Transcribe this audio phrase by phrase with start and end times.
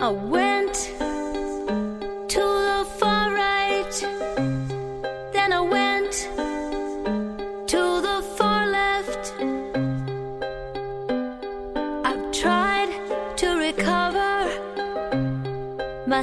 [0.00, 0.74] I went
[2.28, 3.92] to the far right,
[5.32, 6.12] then I went
[7.66, 9.34] to the far left.
[12.06, 12.92] I've tried
[13.38, 14.48] to recover
[16.06, 16.22] my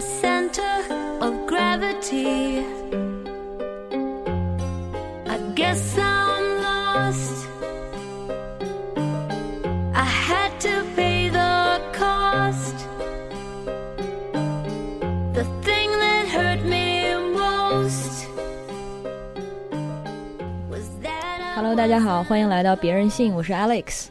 [21.85, 24.07] 大家好，欢迎来到别人信，我是 Alex。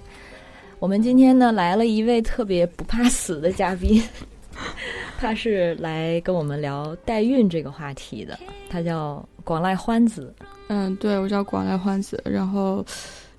[0.78, 4.00] 我们今天呢来了一位特别不怕死的嘉宾，
[5.18, 8.38] 他是来跟我们聊代孕这个话题的，
[8.70, 10.32] 他叫广濑欢子。
[10.68, 12.22] 嗯，对，我叫广濑欢子。
[12.24, 12.86] 然后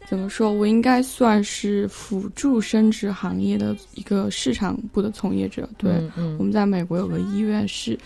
[0.06, 0.52] 怎么说？
[0.52, 5.66] 我应该算是辅助生殖行业的一个市场部的从业者。
[5.78, 7.98] 对，嗯嗯我们在美国有个医院是。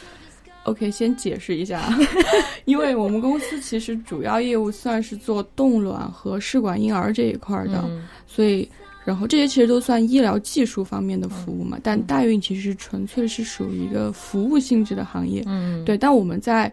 [0.63, 1.90] OK，先解释一下，
[2.65, 8.70] 因为我们公司其实主要业务算是做冻卵和试管婴儿这一块儿的，嗯所以，
[9.04, 11.77] 然后这些其实都算医疗技术方面的服务嘛。
[11.77, 15.43] 嗯但代孕其实纯粹是属于一个服务性质的行业。
[15.48, 16.71] 嗯，对，但我们在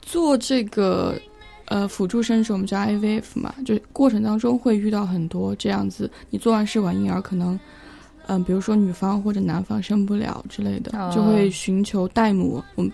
[0.00, 1.14] 做这个
[1.66, 7.58] 呃辅助生殖，我们叫 IVF 嘛，就过程当中会遇到很多这样子，你做完试管婴儿可能。
[8.30, 12.92] 嗯，比如说女方或者男方生不了之类的，哦就会寻求代母，我们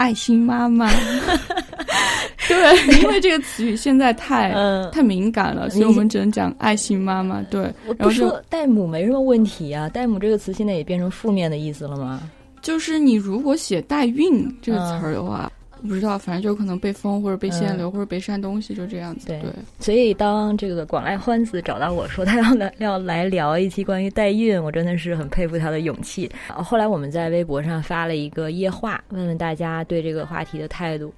[0.00, 0.90] 爱心妈妈。
[2.48, 7.42] 对，因为这个词语现在太、嗯，太敏感了，所以我们只能讲爱心妈妈。
[7.42, 12.22] 对，我不说代母没什么问题啊，代母这个词现在也变成负面的意思了吗？
[12.62, 19.26] 就是你如果写代孕这个词儿的话，我不知道，反正就可能被封或者被限流、或者被删东西，就这样子。
[19.26, 26.30] 对对，所以当这个广濑欢子找到我说他要来要来聊一期关于代孕，我真的是很佩服他的勇气。
[26.54, 31.12] 呃后来我们在微博上发了一个夜话，问问大家对这个话题的态度。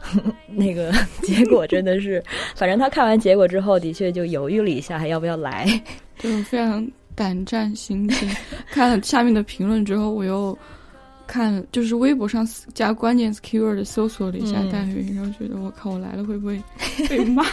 [0.46, 0.92] 那个
[1.22, 2.22] 结果真的是，
[2.54, 5.66] 反正他看完结果之后，的确就犹豫了一下，还要不要来。
[6.18, 6.86] 就非常
[7.16, 8.28] 胆战心惊。
[8.70, 10.56] 看了下面的评论之后，我又
[11.28, 12.44] 看就是微博上
[12.74, 16.60] 加关键词 keyword 搜索了一下嗯代孕，然后觉得我靠，我来了会不会
[17.08, 17.44] 被骂？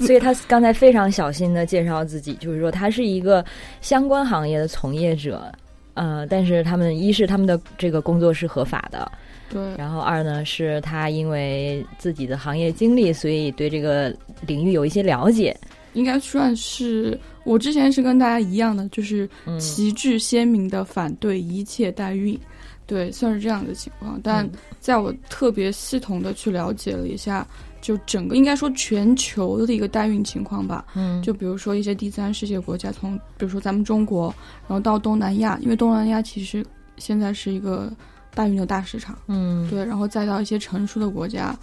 [0.00, 3.44] 所以他刚才非常小心的介绍自己，就是说他是一个
[3.80, 5.52] 相关行业的从业者，
[5.94, 9.12] 呃，但是他们一是他们的这个工作是合法的，
[9.48, 14.12] 对，然后二呢是他因为自己的行业经历，所以对这个
[14.46, 15.56] 领域有一些了解。
[15.94, 22.38] 应该算是我之前是跟大家一样的，就是嗯旗帜鲜明的反对一切代孕，
[22.86, 24.20] 对，算是这样的情况。
[24.22, 27.44] 但嗯在我特别系统的去了解了一下，
[27.80, 30.84] 就整个应该说全球的一个代孕情况吧。
[30.94, 34.32] 嗯，就比如说一些第三世界国家，从比如说咱们中国，
[34.68, 36.64] 然后到东南亚，因为东南亚其实
[36.98, 37.92] 现在是一个
[38.32, 41.58] 代孕的大市场，嗯对，然后再到一些成熟的国家，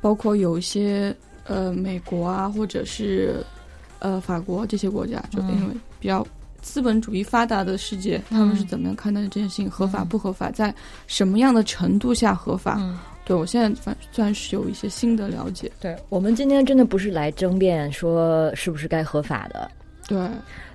[0.00, 3.44] 包括有一些呃美国啊，或者是
[3.98, 6.26] 呃法国这些国家，就嗯因为比较
[6.62, 10.74] 资本主义发达的世界，他们是怎么样看待这件事情合法嗯不合法，在
[11.06, 12.76] 什么样的程度下合法？
[12.80, 15.70] 嗯，对我现在反算是有一些新的了解。
[15.80, 19.70] 对我们今天真的不是来争辩说是不是该合法的，
[20.12, 20.18] 对，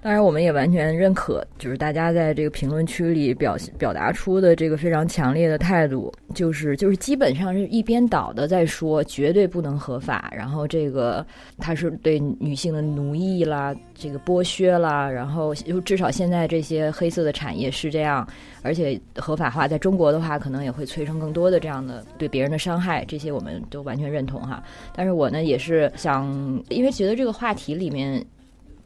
[0.01, 11.23] 当然，我们也完全认可，就是大家在这个评论区里表表达出的这个非常强烈的态度，就是就是基本上是一边倒的在说绝对不能合法，然后这个
[11.59, 18.27] 它是对女性的奴役啦，这个剥削啦，然后就至少现在这些黑色的产业是这样，
[18.63, 24.63] 而且合法化在中国的话，可能也会催生更多的这样的对别人的伤害，这些我们都完全认同哈。
[24.95, 26.25] 但是我呢也是想，
[26.69, 28.25] 因为觉得这个话题里面。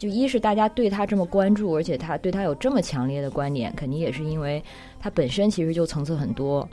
[0.01, 4.59] 就一是大家对他这么关注，而且他对他有这么强烈的观点，肯定也是因为
[4.99, 6.67] 他本身其实就层次很多，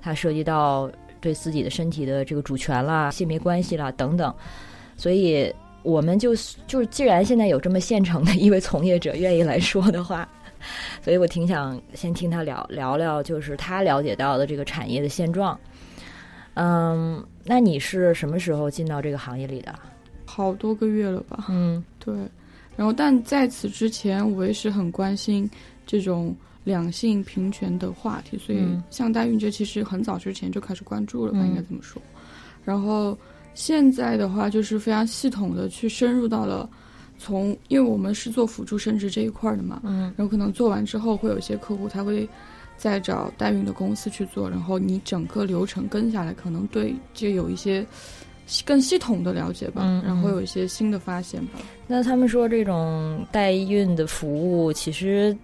[0.00, 4.34] 它涉及到对自己的身体的这个主权啦、性别关系啦等等，
[4.96, 6.34] 所以我们就
[6.66, 10.26] 就是既然现在有这么现成的一位从业者愿意来说的话，
[11.04, 15.60] 所以我挺想先听他聊聊聊，就是他了解到的这个产业的现状。
[16.54, 19.74] 嗯，那你是什么时候进到这个行业里的？
[20.24, 21.44] 好多个月了吧？
[21.50, 22.14] 嗯对，
[22.76, 25.48] 然后但在此之前，我也是很关心
[25.86, 26.34] 这种
[26.64, 28.82] 两性平权的话题，所以嗯。
[28.90, 31.48] 像代孕这其实很早之前就开始关注了吧，嗯。
[31.48, 32.00] 应该这么说。
[32.64, 33.16] 然后
[33.54, 36.68] 现在的话，就是非常系统的去深入到了
[37.18, 40.12] 从，因为我们是做辅助生殖这一块儿的嘛，嗯。
[40.16, 42.28] 然后可能做完之后，会有一些客户他会
[42.76, 47.86] 再找代孕的公司去做，然后你整个流程跟下来，可能对这有一些
[48.64, 51.58] 更系统的了解吧，然后有一些新的发现吧。
[51.86, 55.36] 那他们说这种代孕的服务，其实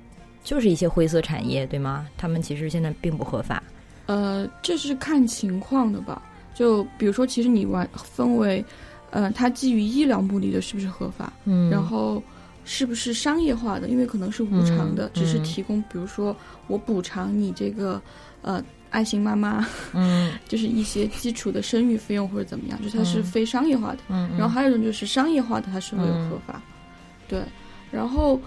[0.44, 2.06] 就是一些灰色产业，对吗？
[2.16, 3.62] 他们其实现在并不合法。
[4.06, 6.20] 呃，这是看情况的吧？
[6.54, 8.62] 就比如说，其实你完分为，
[9.10, 11.32] 呃，它基于医疗目的的是不是合法？
[11.44, 12.22] 嗯然后
[12.64, 13.88] 是不是商业化的？
[13.88, 16.36] 因为可能是无偿的，嗯只是嗯提供，比如说
[16.66, 18.00] 我补偿你这个
[18.42, 20.32] 呃爱心妈妈，嗯。
[20.46, 23.24] 就是一些基础的生育费用或者怎么样，就它是嗯。
[23.24, 23.98] 非商业化的。
[24.08, 26.60] 嗯，然后还有一种就是商业化的，它是会有嗯合法，
[27.28, 27.42] 对。
[27.90, 28.40] 然后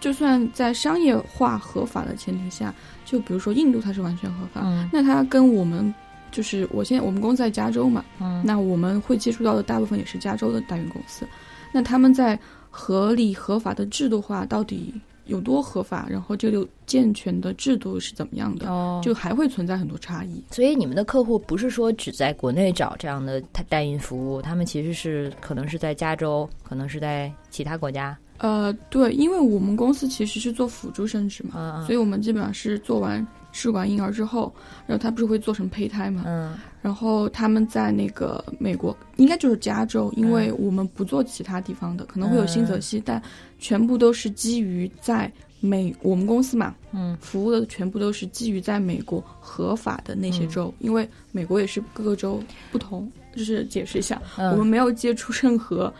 [0.00, 2.72] 就算在商业化合法的前提下，
[3.04, 4.88] 就比如说印度它是完全合法，嗯。
[4.92, 5.92] 那它跟我们
[6.30, 8.42] 就是我现在我们公司在加州嘛，嗯。
[8.44, 11.26] 那我们会接触到的大部分也是加州的代孕公司，
[11.72, 12.38] 那他们在
[12.70, 14.94] 合理合法的制度化到底
[15.26, 20.42] 有多合法，然后这个健全的制度是怎么样的，哦，就还会存在很多差异。
[20.50, 28.16] 所以你们的客户不是说只在国内找这样的代孕服务，他们其实是可能是在加州，可能是在其他国家。
[28.38, 34.54] 呃，对，因为我们公司其实是做辅助生殖嘛，嗯所以我们基本上是做完试管婴儿之后，
[34.86, 36.52] 然后他不是会做成胚胎嘛，嗯
[36.86, 43.20] 然后他们在那个美国，应该就是加州，因为我们不做其他地方的，可能会有新泽西，但
[43.58, 45.28] 全部都是基于在
[45.58, 47.18] 美我们公司嘛，嗯。
[47.20, 52.40] 服务的全部都是基于在美国合法的那些州，因为美国也是各个州
[52.70, 55.92] 不同，就是解释一下，嗯，我们没有接触任何。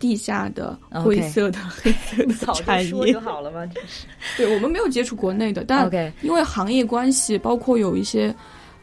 [0.00, 3.64] 地下的灰色的、黑色的早产业就好了嘛。
[4.36, 5.88] 对我们没有接触国内的，但
[6.22, 8.34] 因为行业关系，包括有一些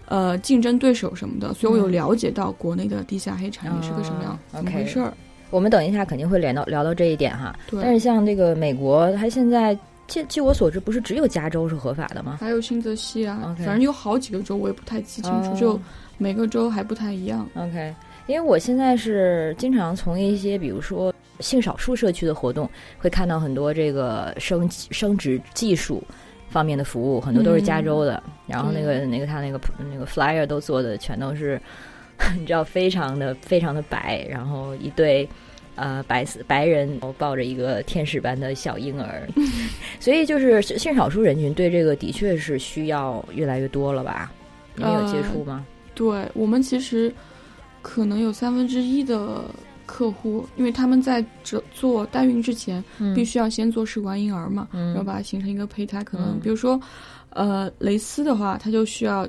[0.09, 5.13] 呃竞争对手什么的，所以我有嗯了解到国内的地下黑产业是个什么样、回事儿。
[5.51, 7.55] 我们等一下肯定会聊到聊到这一点哈。
[7.69, 9.77] 对，但是像这个美国，它现在
[10.07, 12.37] 据据我所知，不是只有加州是合法的吗？
[12.39, 15.79] 还有新泽西啊反正有好几个州，我也不太记清楚，哦就
[16.17, 17.47] 每个州还不太一样。
[17.55, 17.93] OK，
[18.27, 26.03] 因为我现在是经常从一些比如说性少数社区的活动，会看到很多这个生生殖技术
[26.49, 28.21] 方面的服务，很多都是加州的。
[28.47, 29.59] 然后那个那个他那个
[29.91, 31.61] 那个 flyer 都做的全都是，
[32.37, 35.27] 你知道，非常的非常的白，然后一对。
[35.75, 39.25] 呃，白色白人抱着一个天使般的小婴儿，
[39.97, 44.29] 所以就是性少数人群对这个的确是需要越来越多了吧？
[44.75, 45.65] 你们有接触吗？
[45.95, 47.09] 对我们其实
[47.81, 49.41] 可能有三分之一的
[49.89, 53.15] 客户，因为他们在这做代孕之前，嗯。
[53.15, 54.89] 必须要先做试管婴儿嘛，嗯。
[54.89, 56.03] 然后把它形成一个胚胎。
[56.03, 56.39] 可能嗯。
[56.39, 56.79] 比如说，
[57.31, 59.27] 呃，蕾丝的话，它就需要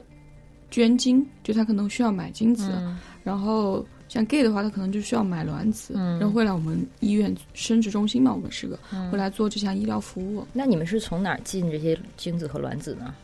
[0.71, 2.99] 捐精，就它可能需要买精子，嗯。
[3.25, 6.19] 然后像 gay 的话，他可能就需要买卵子，嗯。
[6.19, 9.11] 然后会来我们医院生殖中心嘛，我们是个嗯。
[9.11, 10.47] 会来做这项医疗服务。
[10.53, 13.15] 那你们是从哪儿进这些精子和卵子呢？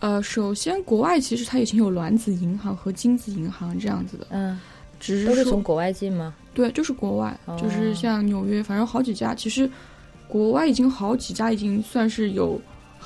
[0.00, 4.60] 呃，首先国外其实它已经有卵子银行和精子银行这样子的，嗯，
[4.98, 6.34] 只是说都是从国外进吗？
[6.54, 9.68] 对，就是国外，哦就是像纽约，反正好几家，其实
[10.26, 12.60] 国外已经好几家已经算是有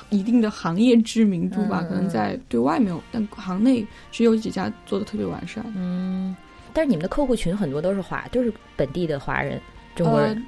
[0.09, 5.63] 一定的行业知名度吧，嗯可能在对外没有，但行内只有几家做的特别完善。
[5.75, 6.35] 嗯，
[6.73, 9.59] 但是你们的客户群很多都是华，都是本地的华人、
[9.95, 10.35] 中国人。
[10.35, 10.41] 呃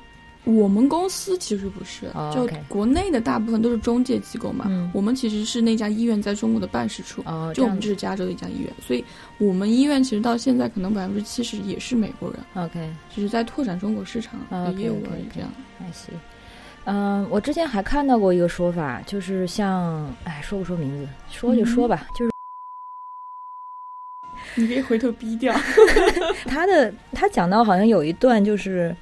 [0.46, 4.66] 我们公司其实不是，哦就国内的大部分都是中介机构嘛。
[4.68, 7.24] 嗯我们其实是那家医院在中国的办事处，
[7.54, 9.04] 就我们这是加州的一家医院，所以
[9.38, 14.40] 我们医院其实到现在可能百分之七十也是美国人，OK，只是在拓展中国市场
[14.78, 15.26] 业务 OK，而已。
[15.34, 15.50] 这样
[15.80, 16.14] ，I see。
[16.86, 21.08] 嗯，我之前还看到过一个说法，就是像，哎，说不说名字？
[21.32, 22.32] 说就说吧，就是
[24.56, 25.56] 你可以回头逼掉。
[26.46, 28.94] 他的他讲到好像有一段就是，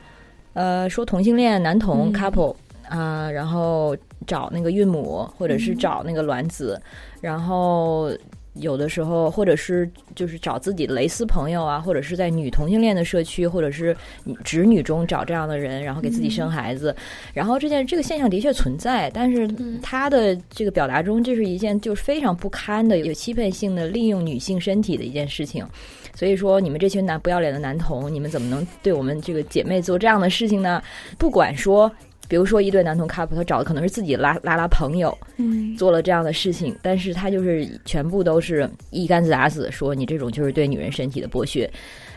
[0.53, 2.55] 呃，说同性恋男童嗯 couple
[2.89, 3.95] 啊、然后
[4.27, 6.81] 找那个孕母或者是嗯找那个卵子，
[7.21, 8.11] 然后
[8.55, 13.95] 有的时候或者是就是找自己的蕾丝朋友啊，或者是在女同性恋的社区或者是
[14.43, 16.93] 直女中找这样的人，然后给自己生嗯孩子，
[17.33, 19.47] 然后这件这个现象的确存在，但是
[19.81, 25.65] 他的这个表达中，这是一件就是非常不堪的、有欺骗性的利用女性身体的一件事情。
[26.13, 30.81] 所以说，你们这群男不要脸的男童，你们怎么能对我们这个姐妹做这样的事情呢？
[31.17, 31.91] 不管说，
[32.27, 41.69] 比如说一对男同 couple，他找的可能是自己拉拉拉朋友嗯，做了这样的事情，但是他就是全部都是一竿子打死，说你这种就是对女人身体的剥削。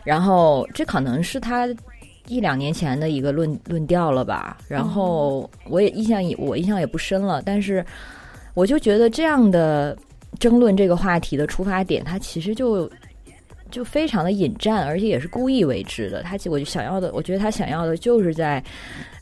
[0.02, 1.68] 然后这可能是他
[2.26, 4.58] 一两年前的一个论论调了吧。
[4.68, 7.84] 然后我也印象也我印象也不深了，但是
[8.54, 9.96] 我就觉得这样的
[10.38, 12.90] 争论这个话题的出发点，它其实就。
[13.74, 16.22] 就非常的引战，而且也是故意为之的。
[16.22, 18.62] 他我就想要的，我觉得他想要的就是在，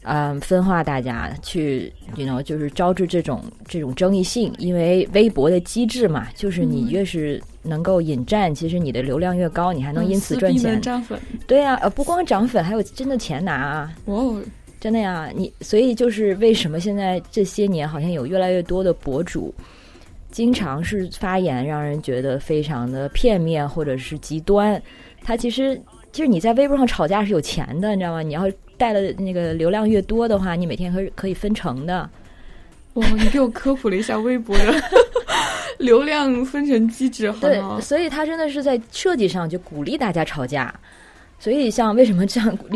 [0.03, 4.53] 嗯、分化大家，去，you know，就是招致这种这种争议性。
[4.59, 10.83] 因为微博的机制嘛，就是你嗯越是能够引战，其实你的流量越高，你还能因此赚钱能。
[10.83, 11.19] 涨粉。
[11.47, 13.91] 对呀、呃，不光涨粉，还有真的钱拿啊。
[14.05, 14.43] 哇哦，
[14.79, 19.55] 真的呀，你所以就是为什么现在这些年好像有越来越多的博主，
[20.33, 24.83] 经常是发言让人觉得非常的片面或者是极端。
[25.23, 28.23] 他其实就是你在微博上吵架是有钱的，你知道吗？
[28.23, 32.11] 你要带的那个流量越多的话，你每天可可以分成的。
[32.95, 34.75] 哇，你给我科普了一下微博的
[35.79, 37.81] 流量分成机制，好对，？
[37.81, 40.75] 所以他真的是在设计上就鼓励大家吵架。
[41.39, 42.75] 所以像为什么这样鼓励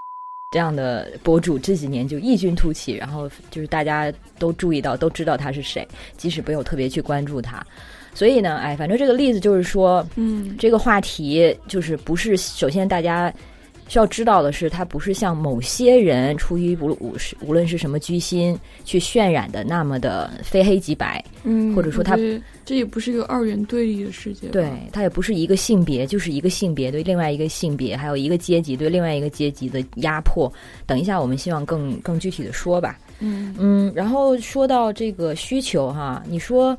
[0.56, 5.86] 这样的博主这几年就异军突起，然后就是大家都注意到，都知道他是谁，
[6.16, 7.62] 即使没有特别去关注他。
[8.14, 13.30] 所以呢，哎，反正这个例子就是说，嗯，这个话题就是不是首先大家
[13.86, 22.16] 需要知道的是，它不是像某些人出于无无是无论是什么居心去渲染的那么的非黑即白，嗯，或者说他
[22.66, 30.52] 这也不是一个二元对立的世界，对，它也不是一个性别，就是一个性别对另外一个性别，还有一个阶级对另外一个阶级的压迫。
[30.84, 32.98] 等一下，我们希望更更具体的说吧。
[33.20, 36.76] 嗯，嗯，然后说到这个需求哈，你说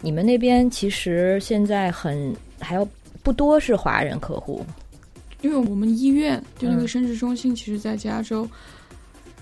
[0.00, 2.88] 你们那边其实现在很还有
[3.22, 4.64] 不多是华人客户，
[5.42, 8.48] 因为我们医院就那嗯个生殖中心，其实在加州，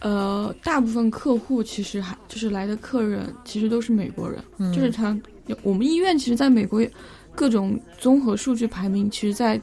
[0.00, 5.16] 呃，大部分客户其实还就是来的客人，其实都是美国人，嗯就是他
[5.62, 6.84] 我们医院其实在美国
[7.34, 9.60] 各种综合数据排名，其实在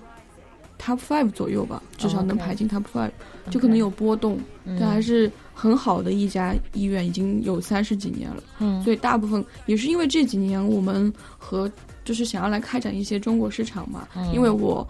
[0.80, 3.12] top five 左右吧，至少能排进 top five，
[3.50, 4.78] 就可能有波动，嗯。
[4.80, 8.44] 但还是很好的一家医院，已经有三十几年了。
[8.60, 8.82] 嗯。
[8.84, 11.72] 所以大部分也是因为这几年我们和
[12.04, 14.34] 就是想要来开展一些中国市场嘛，嗯。
[14.34, 14.88] 因为我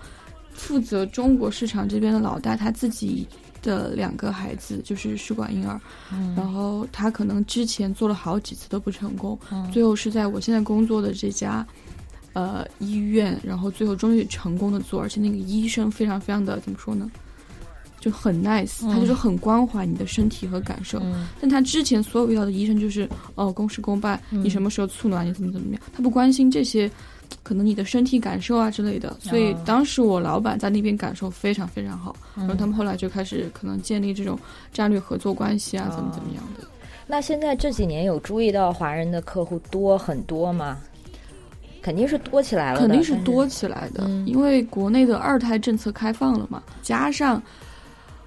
[0.54, 3.28] 负责中国市场这边的老大，他自己
[3.62, 5.80] 的两个孩子就是试管婴儿，
[6.12, 6.34] 嗯。
[6.36, 9.70] 然后他可能之前做了好几次都不成功，嗯。
[9.72, 11.66] 最后是在我现在工作的这家。
[12.34, 17.12] 呃，医院，然后最后终于成功的做，而且那个医生非常非常的怎么说呢，
[18.00, 20.98] 就很 nice，、他就是很关怀你的身体和感受。
[21.04, 21.28] 嗯。
[21.42, 24.42] 但他之前所有遇到的医生就是哦公事公办，嗯。
[24.42, 26.90] 你什么时候促卵，你怎么怎么样，他不关心这些，
[27.44, 29.16] 可能你的身体感受啊之类的。
[29.20, 34.38] 所以哦当时我老板在那边感受非常非常好，然后他嗯们后来就开始可能建立这种
[34.72, 36.68] 战略合作关系啊，怎么怎么样的。
[37.08, 40.78] 那现在这几年有注意到华人的客户多很多吗？
[41.82, 47.42] 肯定是多起来了，肯定是多起来的，嗯因为国内的二胎政策开放了嘛，加上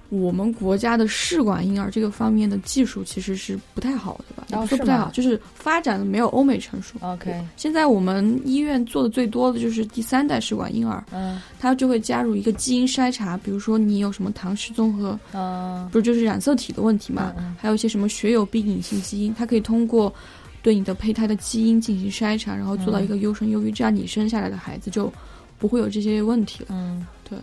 [0.09, 4.45] 我们国家的试管婴儿这个方面的技术其实是不太好的吧？
[4.61, 6.95] 不说不太好，就是发展的没有欧美成熟。
[7.01, 20.13] OK 现在我们医院做的最多的就是第三代试管婴儿，嗯它就会加入一个基因筛查，比如说你有什么唐氏综合，嗯不是就是染色体的问题嘛，还有一些什么血友病隐性基因，它可以通过
[20.61, 25.11] 对你的胚胎的基因进行筛查，然后做到一个优生优育，这样你生下来的孩子就
[25.57, 26.67] 不会有这些问题了。
[26.69, 27.37] 嗯，对。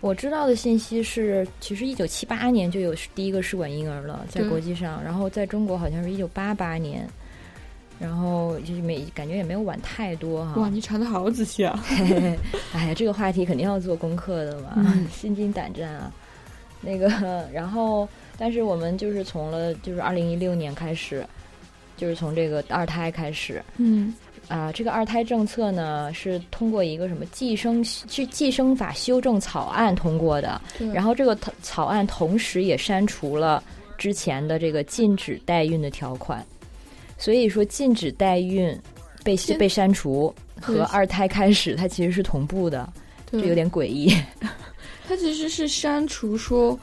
[0.00, 7.08] 我知道的信息是，其实一九七八年就有第一个试管婴儿了，在国际上，然后在中国好像是一九八八年，
[7.98, 10.60] 然后就是没感觉也没有晚太多哈。
[10.60, 11.84] 哇，你查的好仔细啊！
[12.74, 16.12] 哎呀，这个话题肯定要做功课的嘛， 嗯心惊胆战啊。
[16.82, 17.08] 那个，
[17.52, 21.26] 然后，但是我们就是从了，就是二零一六年开始，
[21.96, 24.14] 就是从这个二胎开始嗯
[24.48, 30.60] 啊、这个二胎政策呢是通过一个什么计生是计生法修正草案通过的，
[30.94, 33.62] 然后这个草草案同时也删除了
[33.98, 36.44] 之前的这个禁止代孕的条款，
[37.18, 38.78] 所以说禁止代孕
[39.24, 42.88] 被被删除和二胎开始它其实是同步的，
[43.32, 44.14] 这有点诡异。
[45.08, 46.78] 它其实是删除说，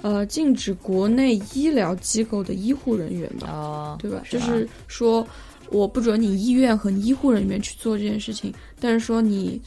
[0.00, 4.22] 呃，禁止国内医疗机构的医护人员吧，哦，对吧？
[4.30, 5.26] 就是说，
[5.70, 9.60] 我不准你医院和你医护人员去做这件事情，但是说你，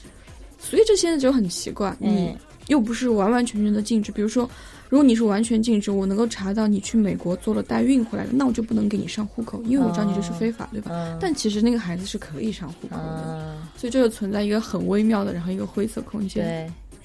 [0.57, 2.37] 所以这现在就很奇怪，你嗯
[2.67, 4.11] 又不是完完全全的禁止。
[4.11, 4.47] 比如说，
[4.89, 10.91] 如果你是完全禁止，我能够查到你去美国做了代孕回来的，那我就不能给你上户口，因为我知道你这是非法，对吧？
[10.93, 16.45] 嗯，但其实那个孩子是可以上户口的，嗯，所以这就存在一个很微妙的，然后一个灰色空间。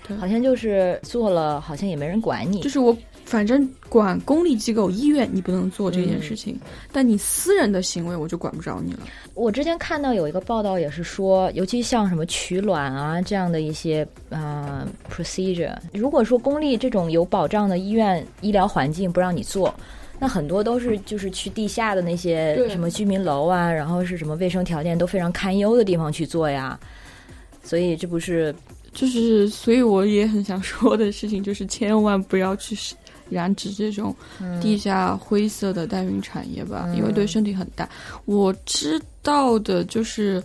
[0.07, 6.59] 对，对好像就是做了，好像也没人管你，就是我反正管公立机构、医院，你不能做这件事情，
[6.93, 9.01] 但你私人的行为我就管不着你了。
[9.35, 19.75] 我之前看到有一个报道，也是说，尤其像什么取卵啊这样的一些呃 procedure，如果说公立这种有保障的医院医疗环境不让你做，
[20.19, 26.79] 那很多都是就是去地下的那些什么居民楼啊，然后是什么卫生条件都非常堪忧的地方去做呀。
[27.63, 28.55] 所以这不是
[28.93, 32.77] 就是，所以我也很想说的事情就是，千万不要去
[33.31, 34.15] 染指这种
[34.61, 37.89] 地下灰色的代孕产业吧，嗯因为对身体很大。
[38.25, 40.43] 我知道的就是，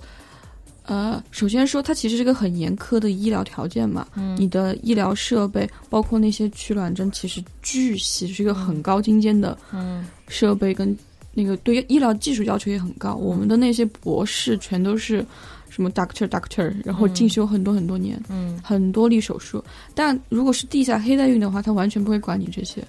[0.86, 10.98] 呃，首先说它其实是个很严苛的医疗条件嘛，嗯你的医疗设备，包括那些取卵针，其实巨细，是一个很高精尖的嗯设备，跟
[11.34, 13.14] 那个对医疗技术要求也很高。
[13.14, 15.24] 我们的那些博士全都是
[15.70, 19.64] 什么 doctor doctor，然后进修很多很多年，嗯很多例手术。
[19.94, 22.84] 但如果是地下黑代孕的话，他完全不会管你这些。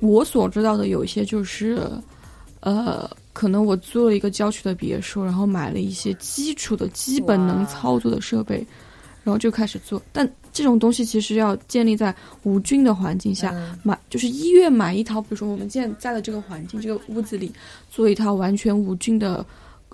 [0.00, 1.80] 我所知道的有一些就是，
[2.60, 8.66] 呃，可能我租了一个郊区的别墅，然后买了一些基础的基本能操作的设备，
[9.24, 10.00] 然后就开始做。
[10.12, 17.52] 但这种东西其实要建立在无菌的环境下，嗯买就是医院买一套，比如说我们现在在的这个环境，这个屋子里
[17.90, 19.44] 做一套完全无菌的。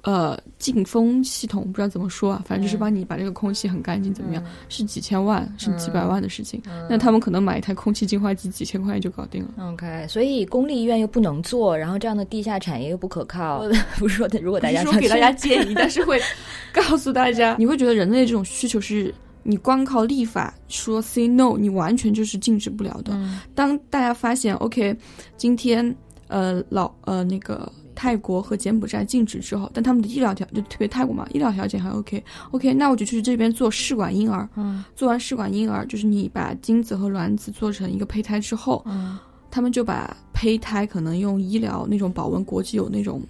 [0.04, 4.42] 呃，净风系统不知道怎么说啊，反正就是嗯帮你把这个空气很干净，怎么样？
[4.44, 6.60] 嗯是几千万，是几百万的事情。
[6.66, 9.70] 嗯那他们可能买一台空气净化机，几千块钱就搞定了。
[9.72, 13.64] OK，所以公立医院又不能做，然后这样的地下产业又不可靠。
[13.98, 16.20] 不是说如果大家说给大家建议，但是会
[16.70, 23.14] 告诉大家，你会觉得人类这种需求是你光靠立法说 say no，你完全就是禁止不了的。
[23.14, 24.94] 嗯当大家发现 OK，
[25.38, 25.94] 今天
[26.28, 34.48] 呃老呃那个泰国和柬埔寨禁止之后，但他们的医疗条就特别泰国嘛，医疗条件还 OK OK，那我就去这边做试管婴儿。
[34.56, 34.84] 嗯。
[34.94, 39.18] 做完试管婴儿，就是你把精子和卵子做成一个胚胎之后，嗯。
[39.50, 43.22] 他们就把胚胎可能用医疗那种保温，国际有那种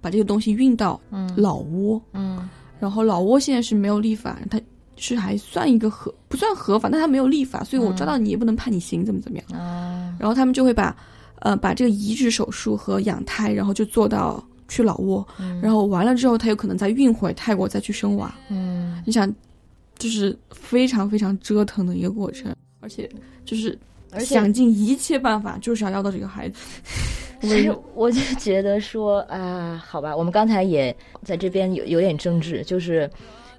[0.00, 1.28] 把这个东西运到嗯。
[1.36, 2.48] 老挝，嗯。
[2.78, 4.60] 然后老挝现在是没有立法，它
[4.96, 9.60] 是还算一个合不算合法，但它没有立法，所以我抓到你也不能判你刑，怎么怎么样。
[9.60, 10.14] 啊。
[10.18, 10.96] 然后他们就会把
[11.42, 18.34] 呃把这个移植手术和养胎，然后就做到去老挝，嗯然后完了之后，他有可能再运回泰国再去生娃。
[18.48, 19.32] 嗯你想，
[19.98, 23.08] 就是非常非常折腾的一个过程，而且
[23.44, 23.78] 就是
[24.10, 26.56] 而且想尽一切办法，就是要要到这个孩子。
[27.42, 33.10] 其实我就觉得说啊，好吧，我们刚才也在这边有有点争执，就是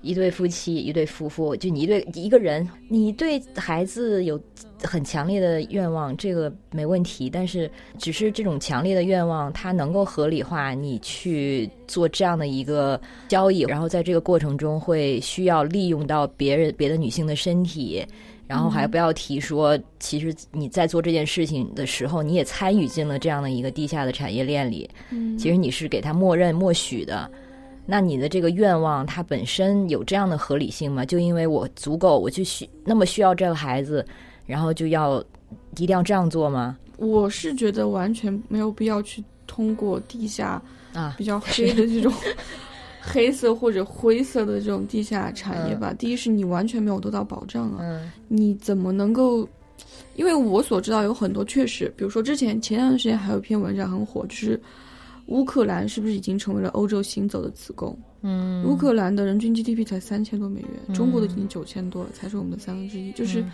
[0.03, 4.39] 一对夫妻，一对夫妇，就你一对一个人，你对孩子有
[4.83, 18.05] 很强烈的愿望，这个没问题，但是只是这种强烈的愿望，它能够合理化你去做这样的一个交易，然后在这个过程中会需要利用到别人别的女性的身体。
[18.45, 24.87] 然后还不要提说，其实你在做这件事情的时候，你也参与进了这样的一个地下的产业链里。
[25.11, 27.31] 嗯其实你是给他默认默许的。
[27.85, 31.05] 那你的这个愿望，它本身有这样的合理性吗？
[31.05, 34.05] 就因为我足够，我就需那么需要这个孩子，
[34.45, 35.23] 然后就要
[35.77, 36.77] 一定要这样做吗？
[36.97, 40.61] 我是觉得完全没有必要去通过地下
[40.93, 42.13] 啊，比较黑的这种
[43.01, 45.93] 黑色或者灰色的这种地下产业吧。
[45.93, 49.47] 第一是你完全没有得到保障啊，嗯你怎么能够？
[50.15, 54.61] 因为我所知道有很多确实，比如说之前前段时间还有一篇文章很火，就是
[55.27, 57.97] 乌克兰是不是已经成为了欧洲行走的子宫？
[58.21, 63.11] 嗯乌克兰的人均 GDP 才三千多美元，嗯中国的已经九千多了，才是我们的三分之一。
[63.11, 63.51] 就是嗯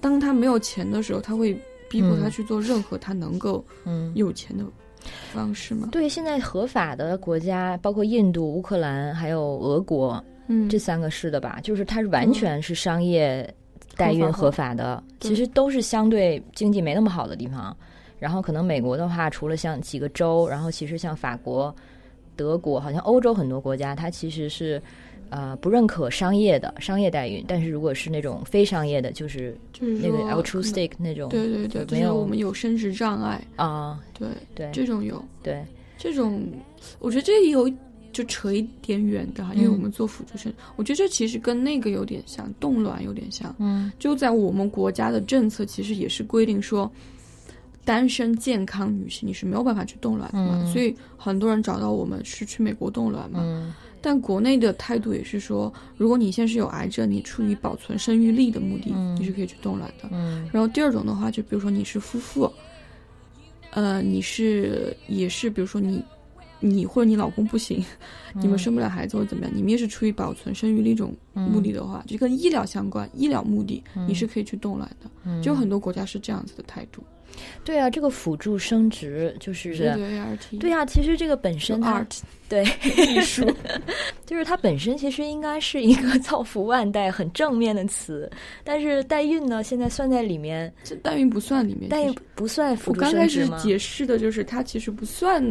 [0.00, 1.52] 当他没有钱的时候，他会
[1.88, 4.64] 逼迫他嗯去做任何他能够嗯，有钱的
[5.32, 5.88] 方式吗？
[5.92, 11.58] 对，现在合法的国家包括印度、乌克兰还有俄国嗯，这三个是的吧？
[11.62, 13.52] 就是它是完全是商业
[13.96, 17.74] 代孕合法的，对其实都是相对经济没那么好的地方。
[18.18, 21.74] 然后可能美国的话，除了像几个州，然后其实像法国、
[22.36, 24.80] 德国，好像欧洲很多国家，它其实是
[25.30, 27.44] 呃不认可商业的商业代孕。
[27.46, 34.70] 但是如果是那种非商业的，就是就是那个说 altruistic 那种，对对对，没有是我们有生殖障碍，啊、对对。
[34.72, 35.22] 这种有。
[35.42, 35.64] 对，
[35.98, 36.42] 这种，
[36.98, 37.70] 我觉得这也有
[38.12, 39.72] 就扯一点远的哈，因为嗯。
[39.72, 43.54] 我们做辅助生，我觉得这其实跟那个有点像，冻卵有点像。
[43.58, 43.92] 嗯。
[43.98, 46.90] 就在我们国家的政策，其实也是规定说，
[47.84, 53.40] 单身健康女性你是没有办法去冻卵的嘛，嗯所以很多人找到我们是去美国冻卵嘛。
[53.42, 53.72] 嗯
[54.06, 60.06] 但国内的态度也是说，如果你现在是有癌症，你出于保存生育力的目的，嗯你是可以去冻卵的。
[60.12, 62.52] 嗯然后第二种的话，就比如说你是夫妇，
[63.70, 66.04] 呃，你是也是，比如说你
[66.60, 67.82] 你或者你老公不行，
[68.36, 75.10] 你们生不了孩子或者怎么样，你们也是出于保存生育力一种目的的话，就跟医疗相关，医疗目的，你是可以去冻卵的。
[75.24, 77.02] 嗯，就很多国家是这样子的态度。
[77.64, 79.74] 对啊，这个辅助生殖就是
[80.58, 81.80] 对啊，其实这个本身
[82.48, 82.62] 对
[82.98, 83.42] 艺术，
[84.26, 88.30] 就是它本身其实应该是一个 造福万代、很正面的词，
[88.62, 91.88] 但是代孕呢，现在算在里面，这代孕不算里面。
[91.88, 93.26] 代孕不算辅助我刚开？
[93.28, 95.42] 始解释的就是，它其实不算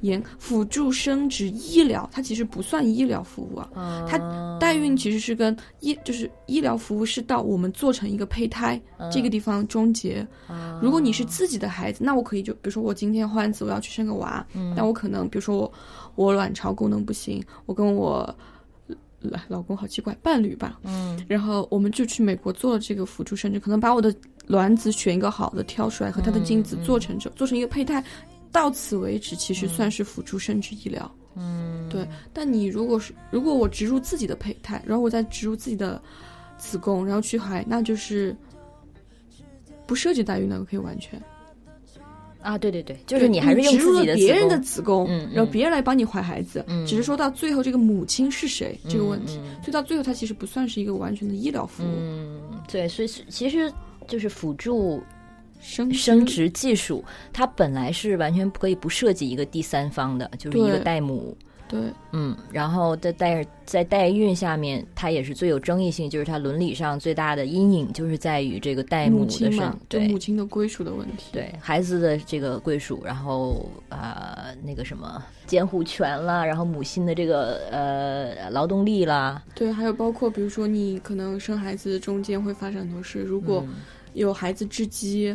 [0.00, 3.70] 研辅助生殖医疗，它其实不算医疗服务啊。
[3.74, 4.18] 啊它
[4.58, 8.80] 代孕其实是跟医就是医疗服务是到我们做成一个胚胎、
[9.12, 10.26] 这个地方终结。
[10.48, 15.72] 啊如果你是自己的孩子，那我可以就比如说我今天换子，我要去生个娃，嗯但我可能比如说我
[16.14, 18.34] 我卵巢功能不行，我跟我
[19.20, 21.22] 老老公好奇怪，伴侣吧，嗯。
[21.28, 24.14] 然后我们就去美国做了这个辅助生殖，可能把我的
[24.46, 28.02] 卵子选一个好的挑出来，和他的精子做成这、做成一个胚胎，
[28.50, 31.10] 到此为止，其实算是辅助生殖医疗。
[31.34, 36.02] 嗯，对，但你如果是如果我植入自己的胚胎，然后我再植入自己的
[36.58, 38.36] 子宫，然后去怀，那就是
[39.86, 41.20] 不涉及代孕的，可以完全。
[42.40, 51.94] 啊，对对对，就是你还是用植入了别人的子子宫，嗯然后嗯别人来帮你怀孩子，嗯只是说到最后这个母亲是谁、宫这个问题，嗯所以到最后它其实不算是一个完全的医疗服务。
[52.00, 53.72] 嗯，对，所以其实
[54.08, 55.00] 就是辅助
[55.60, 61.36] 生生殖技术，它本来是完全可以不涉及一个第三方的，就是一个代母。
[61.38, 61.46] 对
[62.12, 71.30] 嗯，然后在代在代孕下面，它也是最有争议性，就是它伦理上最大的阴影，就是在于这个代母的身母亲嘛，就对母亲的归属的问题。
[71.32, 83.74] 对孩子的这个归属，然后呃那个什么监护权啦，然后母亲的这个呃劳动力啦，对，还有包括比如说你可能生孩子中间会发生很多事，如果嗯
[84.14, 85.34] 有孩子窒息，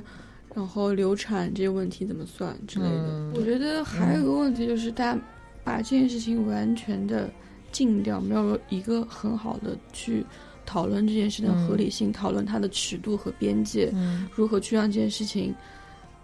[0.53, 3.07] 然后流产这些问题怎么算之类的。
[3.07, 5.19] 嗯我觉得还有一个问题就是大家
[5.67, 7.29] 把这件事情完全的
[7.73, 10.25] 禁掉，没有一个很好的去
[10.65, 14.29] 讨论这件事的合理性，讨论它的尺度和边界，嗯。
[14.33, 15.53] 如何去让这件事情，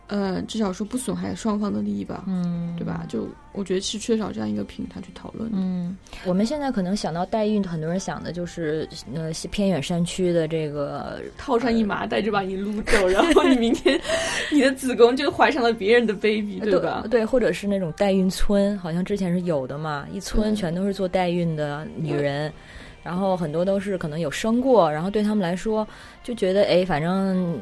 [0.07, 3.05] 呃，至少说不损害双方的利益吧，嗯对吧？
[3.07, 5.57] 就我觉得是缺少这样一个平台去讨论的。
[5.59, 13.99] 嗯，我们现在可能想到代孕，很多人想的就是呃偏远山区的这个 套上一麻袋就把你撸走，然后你明天
[14.51, 17.05] 你的子宫就怀上了别人的 baby，对吧？
[17.09, 22.51] 对，或者是那种代孕村，好像之前是有的嘛，一村嗯全都是做代孕的女人，
[23.03, 25.85] 然后很多都是可能有生过，然后对他们来说
[26.23, 27.59] 就觉得，哎，反正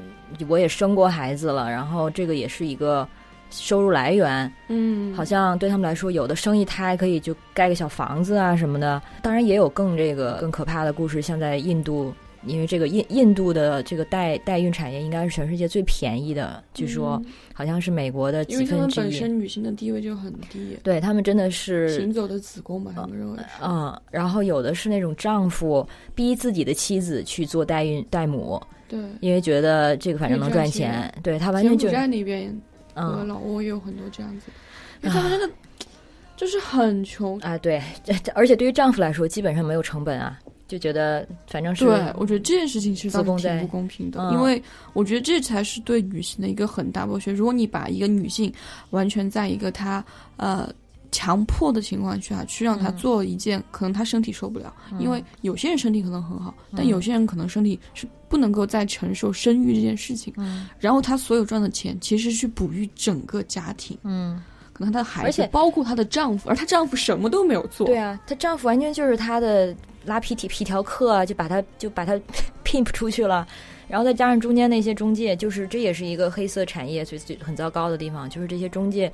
[0.48, 3.08] 我也生过孩子了，然后这个也是一个
[3.50, 9.02] 收入来源，嗯，好像对他们来说，有的生一胎可以就盖个小房子啊什么的。
[9.22, 12.14] 当然也有更这个更可怕的故事，像在印度，
[12.46, 17.32] 因为这个印印度的这个代代孕产业应该是全世界最便宜的，据说嗯。
[17.54, 18.66] 好像是美国的几因为。
[18.96, 23.44] 本身女性的地位就很低，对他们真的是行走的子宫吧，他们认为是。
[23.62, 32.50] 嗯，然后有的是那种丈夫逼自己的妻子去做代孕代母，对，因为觉得这个反正能赚钱，对他完柬埔全就寨那边
[32.96, 33.28] 和嗯。
[33.28, 34.48] 老挝也有很多这样子，
[35.04, 35.50] 因为他们真的
[36.36, 37.38] 就是很穷。
[37.40, 37.80] 啊对，
[38.34, 40.40] 而且对于丈夫来说基本上没有成本啊，
[40.72, 47.34] 就觉得反正是对，我觉得这件事情其实挺不公平的，嗯因为我觉得这才是对女性的一个很大剥削。
[47.34, 48.50] 如果你把一个女性
[48.92, 50.02] 完全在一个她
[50.38, 50.74] 呃
[51.12, 60.34] 强迫的情况下去让她嗯做一件，可能她身体受不了，因为有些人身体可能很好，但嗯有些人可能身体是不能够再承受生育这件事情。
[60.38, 64.42] 嗯然后她所有赚的钱其实是去哺育整个家庭，嗯。
[64.82, 67.88] 可能她的孩子而且，包括她的丈夫，而她丈夫什么都没有做。
[67.88, 72.20] 对啊，她丈夫完全就是她的拉皮体皮条客啊，就把她就把她
[72.66, 73.48] pimp 出去了，
[73.88, 79.12] 然后再加上中间那些中介，就是这也是一个黑色产业，所以最很糟糕的地方，就是这些中介，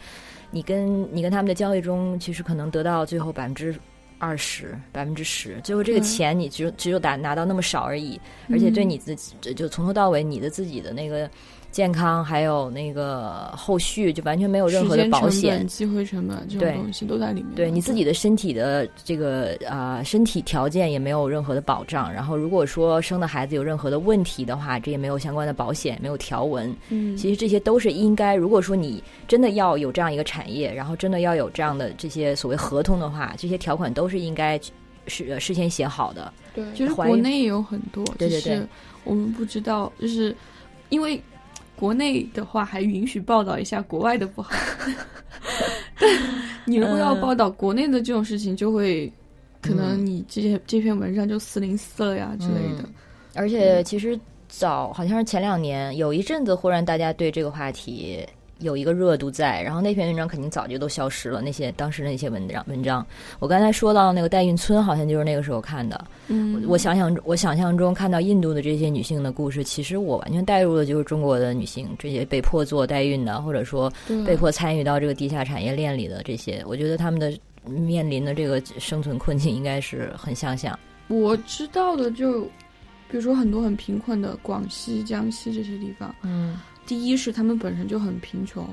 [0.52, 3.76] 你跟你跟他们的交易中，其实可能得到最后百分之。
[4.20, 11.30] 二十百分之十，最后这个嗯钱你只有只有打拿到那么少而已，而且对嗯你自己就就从头到尾你的自己的那个
[11.78, 17.54] 健康还有那个后续就完全没有任何的保险、，机会成本这对种东西都在里面。
[17.54, 22.12] 对你自己的身体的这个啊、呃身体条件也没有任何的保障。
[22.12, 26.76] 然后如果说生的孩子有任何的问题的话，这也没有相关的保险，没有条文。
[26.90, 34.60] 嗯，其实这些都是应该，如果说你真的要有这样一个产业，然后真的要有这样的这些所谓合同的话，这些条款都是应该
[35.06, 36.34] 是呃事先写好的。
[36.56, 38.60] 对，其实国内也有很多，对对对
[39.04, 40.36] 我们不知道，就是
[40.90, 41.22] 因为
[41.78, 44.52] 国内的话还允许报道一下国外的不好，
[46.00, 46.10] 但
[46.66, 49.12] 你如果要嗯报道国内的这种事情，就会
[49.62, 50.06] 可能嗯。
[50.06, 52.90] 你这些这篇文章就四零四了呀之类的。
[53.36, 58.26] 而且其实早好像是前两年有一阵子，忽然大家对这个话题
[58.60, 61.42] 有一个热度在，然后那篇文章肯定早就都消失了。
[61.42, 63.06] 那些当时的那些文章文章，
[63.40, 66.06] 我刚才说到那个代孕村，好像就是那个时候看的。
[66.28, 73.92] 嗯，我想想，我想象中看到印度的这些女性的故事，其实我完全带入的就是中国的女性，这些被迫做代孕的，或者说
[74.26, 77.32] 被迫参与到这个地下产业链里的这些，我觉得他们的
[77.66, 80.78] 面临的这个生存困境应该是很相像。
[81.10, 82.42] 我知道的就，
[83.10, 88.68] 比如说很多很贫困的广西、江西这些地方，嗯第一是他们本身就很贫穷，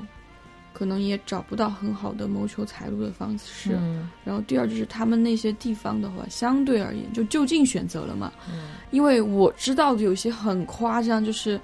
[0.73, 3.75] 可能也找不到很好的谋求财路的方式。
[3.75, 8.31] 嗯然后第二就是他们那些地方的话，相对而言就就近选择了嘛。
[8.51, 11.59] 嗯因为我知道的有些很夸张，就是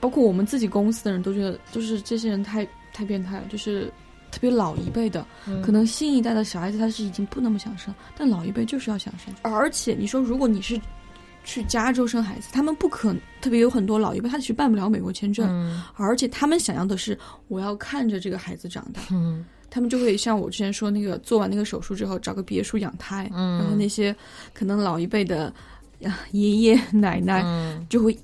[0.00, 3.92] 包括我们自己公司的人都觉得，就是这些人太太变态了，就是
[4.30, 5.24] 特别老一辈的，
[5.62, 9.32] 可能新一代的小孩子他是已经不那么想生，但老一辈就是要想生。
[9.42, 10.80] 而且你说，如果你是
[11.44, 15.82] 去加州生孩子，他们不可特别有很多老一辈，他其实办不了美国签证，嗯。
[15.96, 19.44] 而且他们想要的是我要看着这个孩子长大，嗯。
[19.68, 23.58] 他们就会像我之前说那个做完那个手术之后找个别墅养胎，嗯。
[23.58, 24.14] 然后那些
[24.52, 25.52] 可能老一辈的
[26.32, 27.86] 爷爷奶奶嗯。
[27.88, 28.16] 就会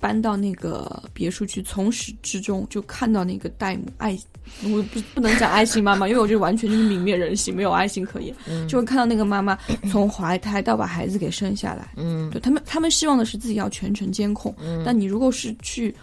[0.00, 4.18] 搬到那个别墅去，从始至终就看到那个戴姆爱，
[4.64, 8.34] 我不不能讲爱心妈妈，因为我这完全就是泯灭人性，没有爱心可言，
[8.68, 9.58] 就会看到那个妈妈
[9.90, 15.94] 从怀胎到把孩子给生下来，嗯对他们，他们希望的是自己要全程监控，但你如果是去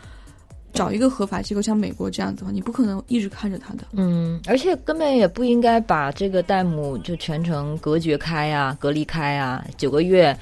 [0.73, 3.85] 找一个合法机构，像美国这样子的话，你不可能一直看着他的。
[3.93, 10.37] 嗯，而且根本也不应该把这个戴姆就全程隔绝开啊、隔离开啊，九个月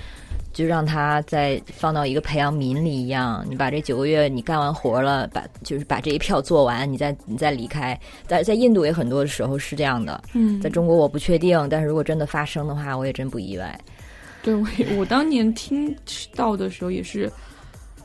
[0.53, 3.43] 就让他再放到一个培养皿里一样。
[3.49, 7.99] 你把这九个月你干完活了，把就是把这一票做完，你再你再离开。
[8.27, 13.77] 在在印度也很多时候是这样的，嗯在中国我不确定，但是如果真的发生的话，我也真不意外。
[14.43, 15.95] 对我也我当年听
[16.35, 17.31] 到的时候也是，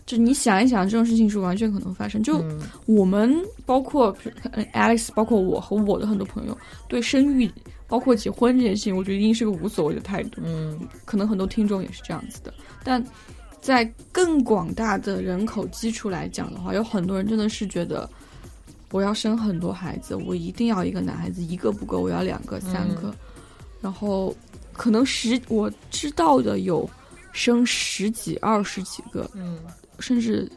[0.06, 2.22] 就你想一想，这种事情是完全可能发生。
[2.22, 3.34] 就嗯我们
[3.66, 4.16] 包括
[4.52, 6.56] 呃 Alex，包括我和我的很多朋友，
[6.86, 7.50] 对生育
[7.88, 10.42] 包括结婚这件事情，我觉得一定是个无所谓的态度。
[10.44, 10.78] 嗯。
[11.04, 12.52] 可能很多听众也是这样子的，
[12.84, 13.02] 但
[13.60, 18.08] 在更广大的人口基础来讲的话，有很多人真的是觉得
[18.92, 23.12] 我要生很多孩子，我一定要一个男孩子，一个不够，我要两个、三个，
[23.80, 24.34] 然后
[24.72, 26.88] 可能十我知道的有
[27.32, 29.58] 生十几、二十几个，嗯。
[29.98, 30.48] 甚至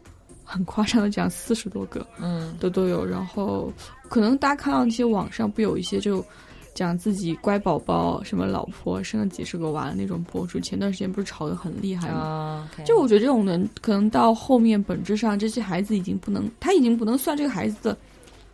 [0.43, 2.55] 很夸张的讲四十多个嗯。
[2.59, 3.03] 的都有。
[3.03, 3.73] 然后
[4.09, 6.23] 可能大家看到那些网上不有一些就
[6.73, 12.15] 讲自己乖宝宝，什么老婆生了几十个娃那种博主，前段时间不是炒得很厉害吗？
[12.19, 17.97] 啊，就我觉得这种人可能到后面本质上，这些孩子已经不能，他已经不能算这个孩子的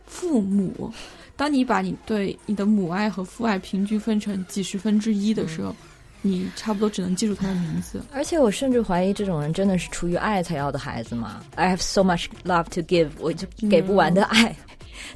[0.06, 0.92] 父母。
[1.36, 5.72] 当你把你对你的母爱和父爱平均分成几十分之一的时候，
[6.20, 8.02] 你差不多只能记住他的名字。
[8.12, 14.56] 而且我甚至怀疑这种人真的是出于爱才要的孩子吗？I have so much love to give，我就给不完的爱。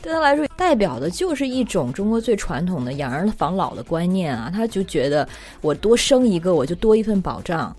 [0.00, 4.50] 对他来说，代表的就是一种中国最传统的养儿防老的观念啊！
[4.52, 5.28] 他就觉得
[5.60, 7.74] 我多生一个，我就多一份保障。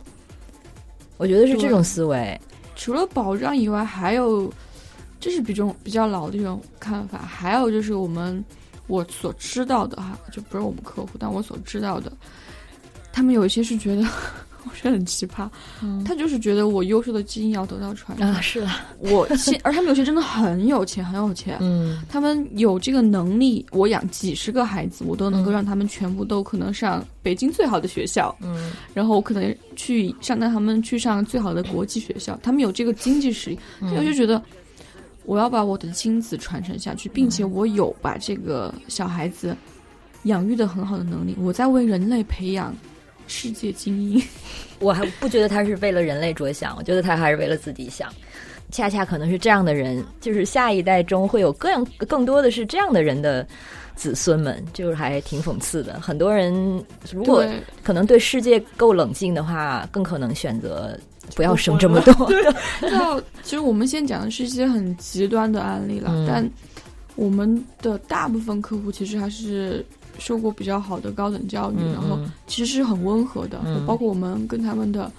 [1.18, 2.40] 我觉得是这种思维。
[2.76, 4.52] 除了保障以外，还有
[5.20, 7.20] 这是比较比较老的一种看法。
[7.20, 8.44] 还有就是我们
[8.88, 12.12] 我所知道的哈，就不是我们客户，但我所知道的，
[13.12, 14.04] 他们有一些是觉得，
[14.66, 15.50] 我觉得很奇葩，
[16.06, 18.28] 他就是觉得我优秀的基因要得到传承。
[18.30, 22.02] 啊，是啊，我现，而他们有些真的很有钱，很有钱，嗯。
[22.10, 28.72] 他们有这个能力，我养几十个孩子，我都能够让他们全部都可能上北京最好的学校，嗯。
[28.94, 34.42] 然后我可能去上带他们去上最好的国际学校，他们有这个经济实力，嗯我就觉得
[35.26, 39.56] 我要把我的精子传承下去，并且我有把这个小孩子
[40.24, 42.76] 养育的很好的能力，我在为人类培养
[43.28, 44.22] 世界精英。
[44.80, 48.12] 我还不觉得他是为了人类着想，我觉得他还是为了自己想。
[48.72, 53.46] 恰恰可能是这样的人，就是下一代中会有各样更多的是这样的人的
[53.96, 56.00] 子孙们，就是还挺讽刺的。
[56.00, 56.52] 很多人
[57.12, 57.46] 如果，
[57.84, 60.98] 可能对世界够冷静的话，更可能选择
[61.36, 62.14] 不要生这么多。
[62.82, 66.50] 那其实我们现在讲的是一些很极端的案例了，嗯但
[67.16, 69.86] 我们的大部分客户其实还是
[70.24, 75.12] 受过比较好的高等教育，嗯然后其实是很温和的，嗯包括我们跟他们的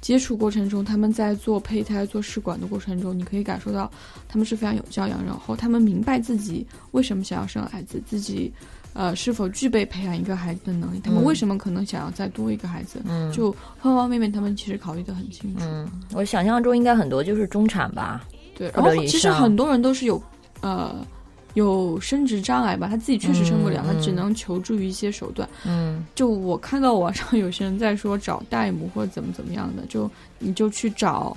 [0.00, 3.90] 接触过程中，他们在做胚胎、做试管的过程中，你可以感受到
[4.26, 8.50] 他们是非常有教养，然后他们明白自己为什么想要生孩子，自己
[8.94, 15.60] 呃是否具备培养一个孩子的能力，他们嗯为什么可能想要再多一个孩子，嗯就方方面面他们其实考虑的很清楚。
[15.64, 18.24] 嗯，我想象中应该很多就是中产吧。
[18.56, 20.22] 对，然后其实很多人都是有
[20.62, 21.06] 呃
[21.54, 25.48] 有生殖障碍吧，他自己确实生不了，嗯他只能求助于一些手段。
[25.66, 31.36] 嗯就我看到网上有些人在说找代母或者怎么怎么样的，就你就去找，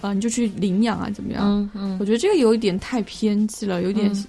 [0.00, 1.42] 呃，你就去领养啊，怎么样？
[1.44, 4.24] 嗯嗯我觉得这个有一点太偏激了，有点、嗯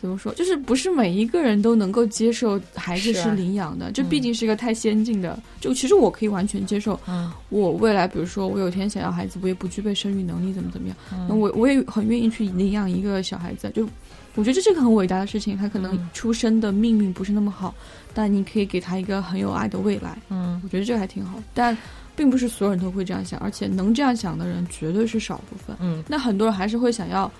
[0.00, 0.32] 怎么说？
[0.34, 5.38] 就是不是每一个人都能够接受孩子是领养的，这嗯毕竟是一个太先进的。
[5.60, 10.96] 就其实我可以完全接受，嗯我未来比如说我有一天想要孩子，我也不具备生育能力，怎么怎么样，
[11.38, 13.70] 我我也很愿意去领养一个小孩子。
[13.74, 13.86] 就
[14.34, 17.74] 我觉得这是个很伟大的事情，他可能嗯出生的命运不是那么好，
[18.14, 20.16] 但你可以给他一个很有爱的未来。
[20.30, 21.76] 嗯我觉得这个还挺好，但
[22.14, 25.76] 并不是所有人都会这样想，而且能这样想的人绝对是少部分。
[25.80, 27.30] 嗯那很多人还是会想要，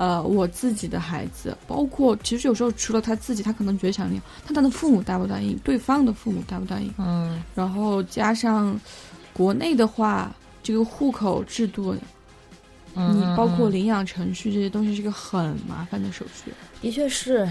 [0.00, 8.80] 呃，我自己的孩子，包括其实有时候除了他自己，他可能觉得想领养，但他的父母答不答应，对方的父母答不答应，嗯然后加上
[9.34, 11.94] 国内的话，这个户口制度
[12.94, 16.50] 嗯你包括嗯领养程序这些东西是个很麻烦的手续。
[16.80, 17.46] 的确是。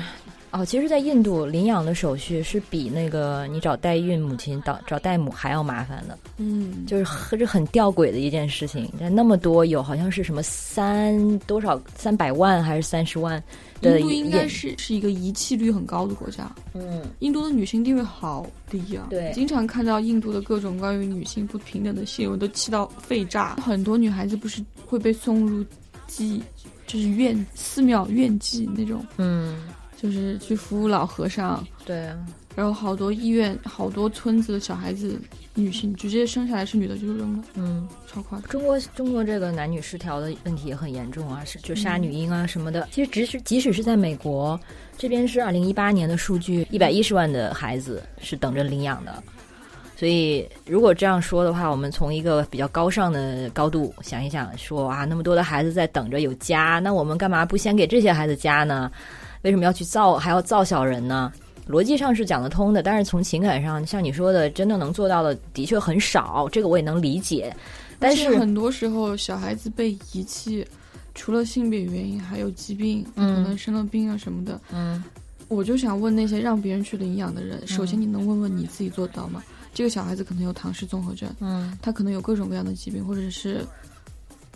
[0.52, 8.92] 哦，其实，在印度领养的手续是比那个你找代孕母亲、找找代母还要麻烦的，嗯，就是很这很吊诡的一件事情。
[9.00, 13.42] 但那么多有好像是什么三多少三百万还是三十万
[13.80, 16.52] 的印度应该是是一个遗弃率很高的国家。
[16.74, 19.08] 嗯印度的女性地位好低啊！
[19.10, 23.56] 对经常看到印度的各种关于女性不平等的新闻，都气到肺炸。
[23.58, 25.64] 很多女孩子不是会被送入
[26.10, 26.42] 妓，
[26.88, 29.56] 就是院寺庙院妓那种，嗯，
[30.02, 31.66] 就是去服务老和尚。
[31.86, 32.18] 对啊，
[32.56, 35.20] 然后好多医院、好多村子的小孩子，
[35.56, 37.88] 女性直接生下来是女的就扔了，嗯。
[38.12, 38.50] 超夸张。
[38.50, 42.88] 中国中国这个男女失调的问题也很严重啊，是就杀女婴啊什么的。
[42.92, 44.60] 其实即使即使是在美国，
[44.98, 49.22] 这边是二零一八年的数据，一百一十万的孩子是等着领养的。
[49.96, 58.90] 所以如果这样说的话，我们从一个比较高尚的高度想一想，说啊，那么多的孩子在等着有家，那我们干嘛不先给这些孩子家呢？
[59.42, 61.32] 为什么要去造还要造小人呢？
[61.68, 67.56] 逻辑上是讲得通的，但是从情感上，像你说的，真的能做到的的确很少，这个我也能理解。
[68.00, 70.66] 但是很多时候，小孩子被遗弃，
[71.14, 74.60] 除了性别原因，还有疾病，嗯可能生了病啊什么的。
[74.74, 75.04] 嗯
[75.48, 79.44] 我就想问那些让别人去领养的人，首先你能问问你自己做到吗？
[79.74, 83.64] 这个小孩子可能有唐氏综合症，嗯他可能有各种各样的疾病，或者是，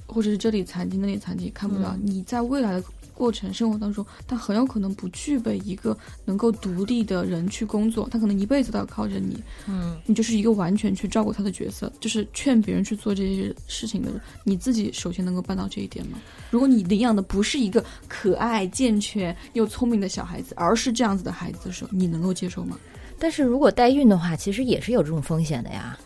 [0.08, 1.90] 或者是这里残疾那里残疾，看不到。
[1.96, 16.18] 嗯你在未来的过程生活当中，他很有可能不具备一个能够独立的人去工作，他可能一辈子都要靠着你，嗯你就是一个完全去照顾他的角色，就是劝别人去做这些事情的人，你自己首先能够办到这一点吗？
[16.50, 22.78] 如果你领养的不是一个可爱、健全又聪明的小孩子，而是这样子的孩子的时候，你能够接受吗？
[23.20, 25.98] 但是如果代孕的话，其实也是有这种风险的呀，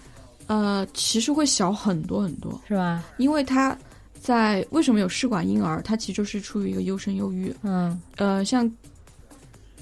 [0.47, 3.03] 呃，其实会小很多很多，是吧？
[3.17, 3.75] 因为他
[4.19, 7.53] 在为什么有试管婴儿，它其实就是出于一个优生优育。
[7.63, 8.69] 嗯呃，像，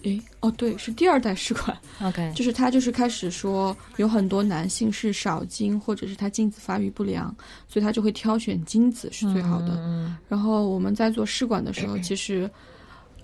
[0.03, 7.35] 诶，哦，对，是第二代试管，，OK，就是他就是开始说有很多男性是少精，或者是他精子发育不良，
[7.67, 9.75] 所以他就会挑选精子是最好的。
[9.77, 12.49] 嗯然后我们在做试管的时候， 其实。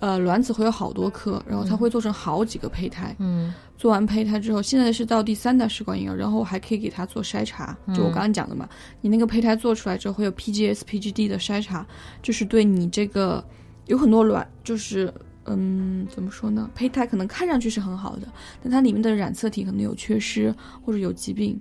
[0.02, 3.14] 呃，卵子会有好多颗，然后它会做成好几个胚胎。
[3.20, 8.68] 嗯做完胚胎之后，现在是到第三代试管婴儿，然后还可以给它做筛查，就我刚刚讲的嘛，
[9.00, 11.86] 你那个胚胎做出来之后会有 PGS、PGD 的筛查，
[12.20, 13.44] 就是对你这个
[13.86, 15.12] 有很多卵，就是
[15.46, 16.68] 嗯，怎么说呢？
[16.74, 18.26] 胚胎可能看上去是很好的，
[18.60, 20.52] 但它里面的染色体可能有缺失
[20.84, 21.60] 或者有疾病，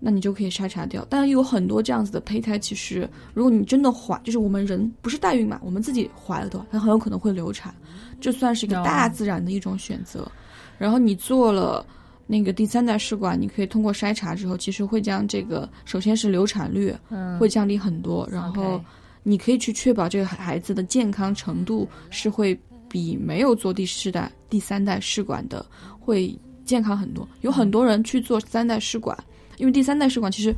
[0.00, 1.06] 那你就可以筛查掉。
[1.08, 7.74] 但有很多这样子的胚胎，其实如果你真的怀，就是我们人不是代孕嘛，我们自己怀了的话，它很有可能会流产，
[8.20, 10.30] 这算是一个哦大自然的一种选择。
[10.78, 11.84] 然后你做了
[12.26, 18.80] 那个第三代试管，你可以通过筛查之后，其实会将这个首先是流产率嗯，会降低很多，然后
[19.24, 22.58] 你可以去确保这个孩子的健康程度是会
[22.88, 25.66] 比没有做第四代、第三代试管的
[25.98, 27.26] 会健康很多。
[27.40, 29.16] 有很多人去做三代试管，
[29.58, 30.54] 因为第三代试管其实。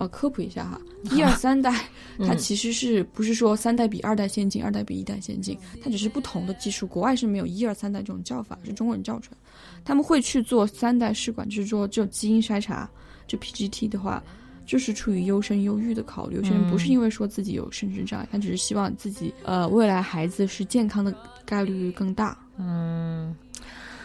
[0.00, 1.72] 呃，科普一下哈， 一二三代
[2.20, 5.58] 它嗯其实是不是说三代比二代先进，二代比一代先进？
[5.82, 9.38] 它只是不同的技术，国外是没有一二三代这种叫法，是中国人叫出来。
[9.84, 12.88] 他们会去做三代试管，就是说就基因筛查，
[13.26, 14.22] 就 PGT 的话，
[14.64, 16.36] 就是出于优生优育的考虑。
[16.36, 21.12] 有些人不是因为说自己有生殖障碍，他只是希望自己呃未来孩子是健康的
[21.44, 22.38] 概率更大。
[22.56, 23.34] 嗯，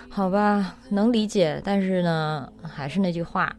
[0.09, 3.55] 好吧，能理解，但是呢，还是那句话，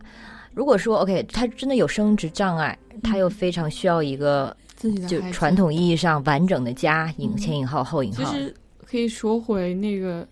[0.55, 5.55] 如果说 OK，他真的有生殖障碍，他又非常需要一个自己的就传。
[5.55, 10.27] 统意义上完整的家，引嗯前引号后引号，其实可以说回那个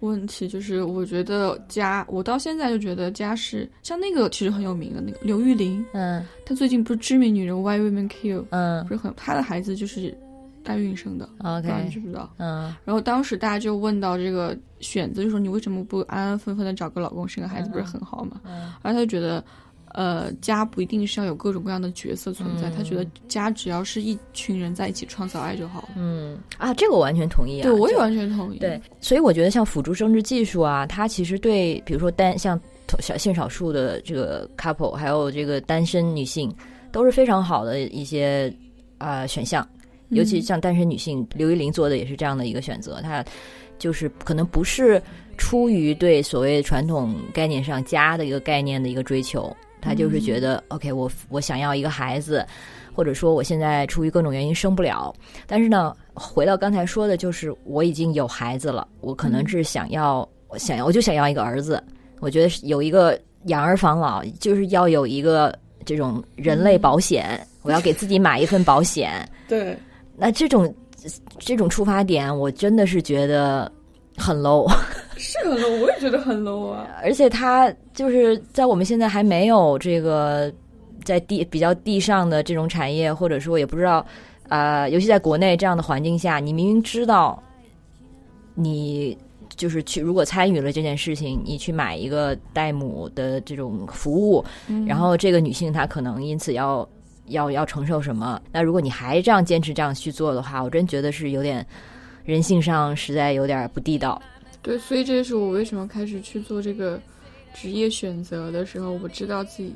[0.00, 6.24] 问题，就是我觉得家，我到现在就觉得家是像那个其实很有名的那个刘玉玲，嗯。
[6.44, 8.84] 她最近不是知名女人 Why Women Kill，嗯。
[8.86, 10.16] 不是很，她的孩子就是
[10.66, 12.28] 代孕生的，不知道你，OK，知不知道？
[12.38, 18.40] 嗯然后当时大家就问到这个选择，就说你为什么不安安分分的找个老公生个孩子，不是很好吗？
[18.44, 19.42] 嗯然后他就觉得，
[19.94, 25.88] 呃，家不一定是要有各种各样的角色存在，嗯他觉得家只要是一群人在一起创造爱就好了。
[25.96, 28.58] 嗯啊，这个我完全同意啊，对，我也完全同意。
[28.58, 32.60] 对，所以我觉得像辅助生殖技术啊，它其实对比如说单像
[33.00, 36.54] 小性少数的这个 couple，还有这个单身女性，
[36.92, 38.52] 都是非常好的一些
[38.98, 39.66] 呃选项。
[40.10, 40.42] 尤其嗯。
[40.42, 43.24] 像单身女性，刘玉玲做的也是这样的一个选择，她
[43.78, 45.00] 就是可能不是
[45.36, 52.46] 出于对所谓传统概念上家的一个概念的一个追求，她就是觉得、OK，我我想要一个孩子，
[52.94, 55.14] 或者说我现在出于各种原因生不了，
[55.46, 61.82] 但是呢，回到刚才说的，就是我已经有孩子了，我可能是想要，我想要，我就想要一个儿子。
[62.20, 65.54] 我觉得有一个养儿防老，就是要有一个
[65.84, 69.28] 这种人类保险，我要给自己买一份保险。
[69.46, 69.76] 对，
[70.16, 70.74] 那这种
[71.38, 73.70] 这种出发点，我真的是觉得
[74.16, 74.66] 很 low。
[75.18, 76.86] 是很 low，我也觉得很 low 啊。
[77.02, 80.52] 而且他就是在我们现在还没有这个
[81.04, 84.04] 在地比较地上的这种产业，或者说也不知道，
[84.48, 87.42] 呃，尤其在国内这样的环境下，你明明知道
[88.54, 89.16] 你
[89.56, 94.44] 就是去如果参与了这件事情，你去买一个代母的这种服务，
[94.86, 96.86] 然后这个女性她可能因此要
[97.28, 98.40] 要要承受什么？
[98.52, 101.66] 那如果你还这样坚持这样去做的话，我真觉得是有点
[102.24, 104.20] 人性上实在有点不地道。
[104.62, 107.00] 对，所以这也是我为什么开始去做这个
[107.54, 109.72] 职业选择的时候，我知道自己，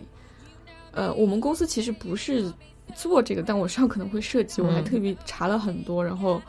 [0.92, 2.52] 呃，我们公司其实不是
[2.94, 6.42] 做这个，但我上 可能会涉及，我还嗯特别查了很多，然后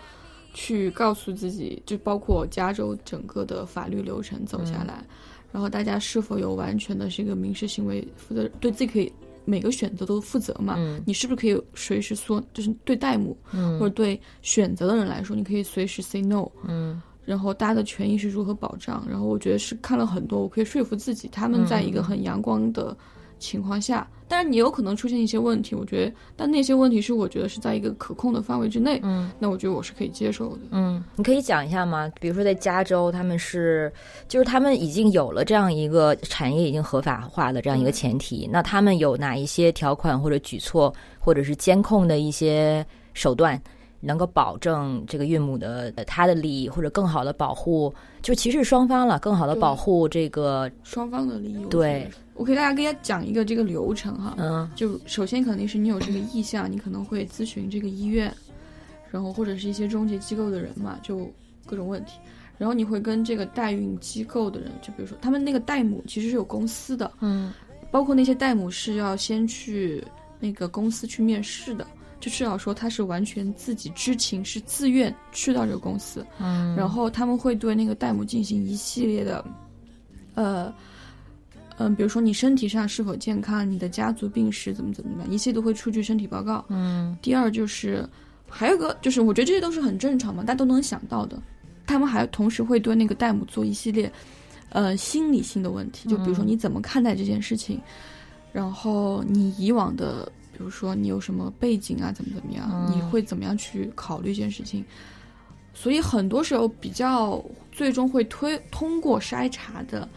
[0.53, 5.03] 去告诉自己，就包括加州整个的法律流程走下来，
[5.51, 9.11] 然后大家是否有完全的这个民事行为负责，对自己可以
[9.45, 10.75] 每个选择都负责嘛？
[10.77, 16.47] 嗯你是不是可以随时说，就是对代母、嗯或者对选择的人来说，你可以随时 say no。
[16.67, 19.05] 嗯然后大家的权益是如何保障？
[19.07, 22.97] 然后我觉得是看了很多，我可以说服自己，他们在一个很阳光的
[23.41, 30.59] 情况下，但是你有可能出现一些问题，我觉得，但那些问题是我觉得是在一个可控的范围之内，嗯那我觉得我是可以接受的。
[30.69, 32.09] 嗯，你可以讲一下吗？
[32.21, 33.91] 比如说在加州，他们是
[34.27, 43.61] 就是他们已经有了这样一个产业已经合法化的这样一个前提，那他们有哪一些条款或者举措，或者是监控的一些手段？
[44.03, 54.69] 能够保证这个孕母的呃她的利益，或者更好的保护，就其实双方了，更好的保护这个，双方的利益，对我给大家给大家讲一个这个流程哈，嗯。
[54.75, 58.33] 就首先肯定是你有这个意向，你可能会咨询这个医院，
[59.09, 61.29] 然后或者是一些中介机构的人嘛，就
[61.65, 62.13] 各种问题。
[62.57, 67.53] 然后你会跟这个代孕机构的人，就比如说他们那个代母其实是有公司的，嗯。
[67.89, 70.01] 包括那些代母是要先去
[70.39, 71.85] 那个公司去面试的，
[72.21, 79.43] 就至少说他是完全自己知情，是自愿去到这个公司，嗯，然后他们会对那个代母进行一系列的，
[80.35, 80.73] 呃，
[81.87, 86.63] 嗯，比如说你身体上是否健康，你的家族病史怎么怎么样，一切都会出具身体报告。
[86.69, 88.07] 嗯第二就是，
[88.47, 91.41] 还有个就是，我觉得这些都是很正常嘛，大家都能想到的。
[91.87, 94.11] 他们还同时会对那个代母做一系列，
[94.69, 97.81] 呃，心理性的问题，就比如说嗯你怎么看待这件事情，
[98.53, 104.85] 然后你以往的，比如说你有什么背景啊，怎么怎么样，嗯你会怎么样去考虑这件事情。
[105.73, 110.07] 所以很多时候比较最终会推通过筛查的，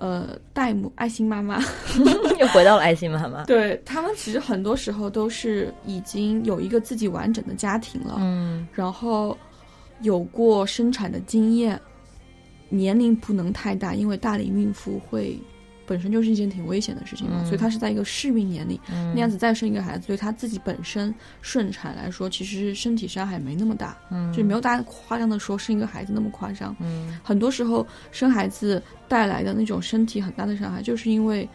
[0.00, 1.62] 呃，戴姆爱心妈妈，
[2.40, 8.66] 又回到了爱心妈妈， 对他们其实很多时候都是已经有一个自己完整的家庭了，嗯。
[8.72, 9.36] 然后
[10.00, 11.78] 有过生产的经验，
[12.70, 15.38] 年龄不能太大，因为大龄孕妇会
[15.90, 21.12] 本身就是一件挺危险的事情嘛，嗯所以她是在一个适孕年龄，嗯那样子再生一个孩子，对她自己本身
[21.42, 26.76] 顺产来说，其实身体伤害没那么大，嗯就没有大家夸张的说生一个孩子那么夸张。
[26.78, 31.48] 嗯很多时候生孩子带来的那种身体很大的伤害，就是因为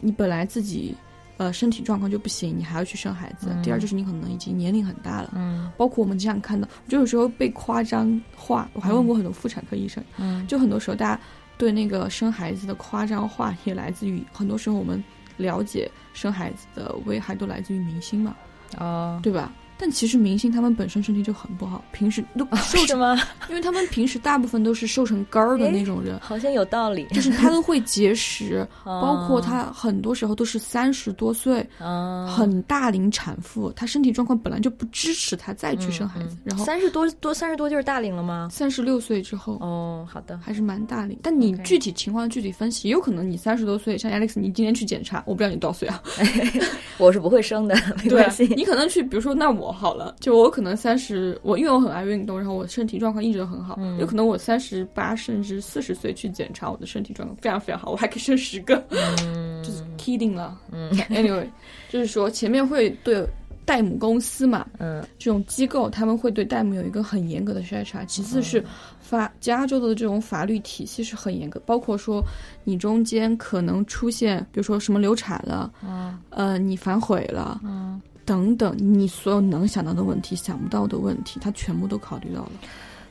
[0.00, 0.94] 你本来自己
[1.36, 3.48] 呃身体状况就不行，你还要去生孩子。
[3.50, 8.70] 嗯第二就是你可能已经年龄很大了，嗯包括我们经常看到，就有时候被夸张化。
[8.72, 11.20] 我还问过很多妇产科医生，嗯就很多时候大家
[11.56, 15.02] 对那个生孩子的夸张化也来自于很多时候我们
[15.36, 18.36] 了解生孩子的危害都来自于明星嘛，
[18.78, 19.52] 哦，对吧？
[19.78, 23.20] 但其实明星他们本身身体就很不好，平时都瘦成，是吗？
[23.48, 26.18] 因为他们平时大部分都是瘦成干儿的那种人。
[26.20, 38.48] 好像有道理，就是他都会节食， 包括哦他很多时候都是三十多岁，嗯，很大龄产妇，她身体状况本来就不支持她再去生孩子，然后三十多多三十多就是大龄了吗？
[38.50, 39.54] 三十六岁之后。
[39.60, 46.02] 哦，好的，还是蛮大龄，但你具体情况具体分析，有可能你三十多岁，像 Alex，你今天去检查，我不知道你多少岁啊？
[46.98, 48.46] 我是不会生的，没关系。
[48.56, 53.98] 你可能去，比如说，那我好了，就我可能三十，我因为我很爱运动，然后我身体状况一直都很好，嗯。
[53.98, 59.62] 有可能我三十八甚至四十岁去检查，我的身体状况非常非常好，我还可以生十个，嗯。
[59.64, 60.58] 就是 kidding 了。
[60.70, 60.90] 嗯。
[61.10, 61.46] Anyway，
[61.90, 63.26] 就是说前面会对
[63.64, 65.04] 代母公司嘛，嗯。
[65.18, 68.64] 这种机构他们会对代母有一个很严格的筛查，其次是
[69.00, 72.22] 法加州的这种法律体系是很严格，包括说
[72.62, 76.18] 你中间可能出现，比如说什么流产了，嗯。
[76.30, 77.60] 呃，你反悔了。
[77.64, 82.52] 嗯，等等，你所有能想到的问题、想不到的问题，他全部都考虑到了。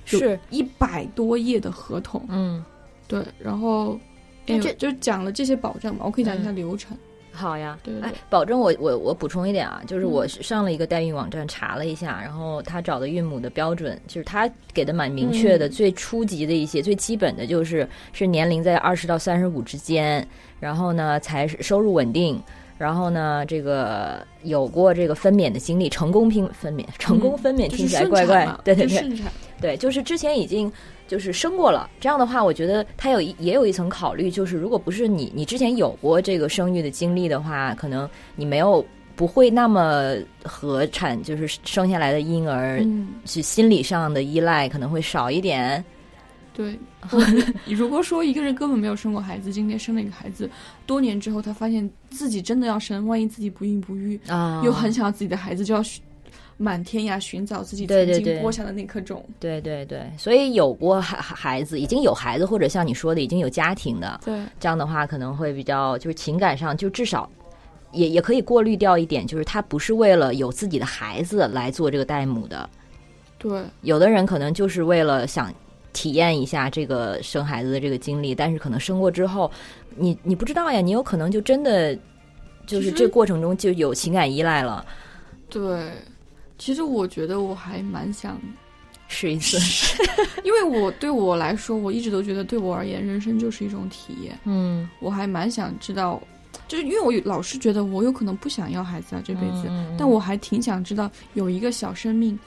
[0.05, 2.63] 是，一百多页的合同，嗯，
[3.07, 3.97] 对，然后，
[4.45, 6.97] 那这就讲了这些保障嘛，我可以讲一下流程。
[7.31, 7.77] 好呀。
[7.79, 20.27] 哎对对对，保证我我我补充一点啊，就是嗯我上了一个代孕网站查了一下，然后他找的孕母的标准，就是他给的蛮明确的，嗯最初级的一些最基本的就是是年龄在二十到三十五之间，
[20.59, 22.41] 然后呢才是收入稳定。
[22.83, 29.17] 然后呢，这个有过这个分娩的经历，成功拼分娩，成功分娩嗯听起来顺怪怪，对对对。
[29.61, 30.69] 对，就是之前已经
[31.07, 45.81] 就是生过了，这样的话，我觉得他有一也有一层考虑，就是如果不是你你之前有过这个生育的经历的话，可能你没有不会那么和产就是生下来的婴儿嗯，是心理上的依赖可能会少一点。
[46.53, 46.79] 对。
[47.67, 50.49] 如果说一个人根本没有生过孩子，今天生了一个孩子，
[50.85, 54.61] 多年之后他发现自己真的要生，万一自己不孕不育，啊。
[54.63, 56.01] 又很想要自己的孩子，就要寻
[56.55, 59.25] 满天涯寻找自己曾经播下的那颗种。
[59.39, 67.29] 对对对，所以有过孩孩子，已经有孩子，或者像你说的已经有家庭的，对，这样的话可能会比较就是情感上就至少
[67.91, 72.69] 也也可以过滤掉一点，就是他不是为了有自己的孩子来做这个代母的，
[73.39, 75.51] 对，有的人可能就是为了想
[75.93, 79.49] 体验一下这个生孩子的这个经历，但是可能生过之后，
[79.95, 81.97] 你你不知道呀，你有可能就真的
[82.65, 84.85] 就是这过程中就有情感依赖了，
[85.49, 85.91] 对。
[86.55, 88.39] 其实我觉得我还蛮想，
[89.09, 89.57] 试一次，
[90.45, 94.39] 因为我对我来说，我一直都觉得对我而言，人生就是一种体验。
[94.45, 96.21] 嗯，我还蛮想知道，
[96.69, 99.93] 就是因为我老是觉得我有可能不想要孩子啊，这辈子，嗯。
[99.97, 102.39] 但我还挺想知道有一个小生命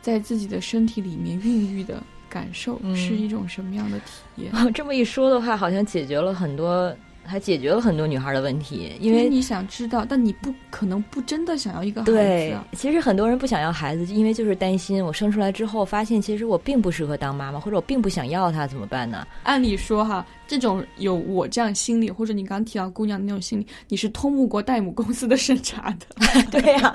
[0.00, 4.52] 在自己的身体里面孕育的感受嗯是一种什么样的体验。
[4.72, 6.94] 这么一说的话，好像解决了很多，
[7.24, 19.26] 还解决了很多女孩的问题，因为你想知道，但你不可能不真的想要一个孩子其实很多人不想要孩子，因为就是担心我生出来之后，发现其实我并不适合当妈妈，或者我并不想要他，怎么办呢？
[19.44, 26.50] 按理说哈，这种有我这样心理，或者你刚提到姑娘那种心理，你是通不过代母公司的审查的。
[26.50, 26.94] 对呀、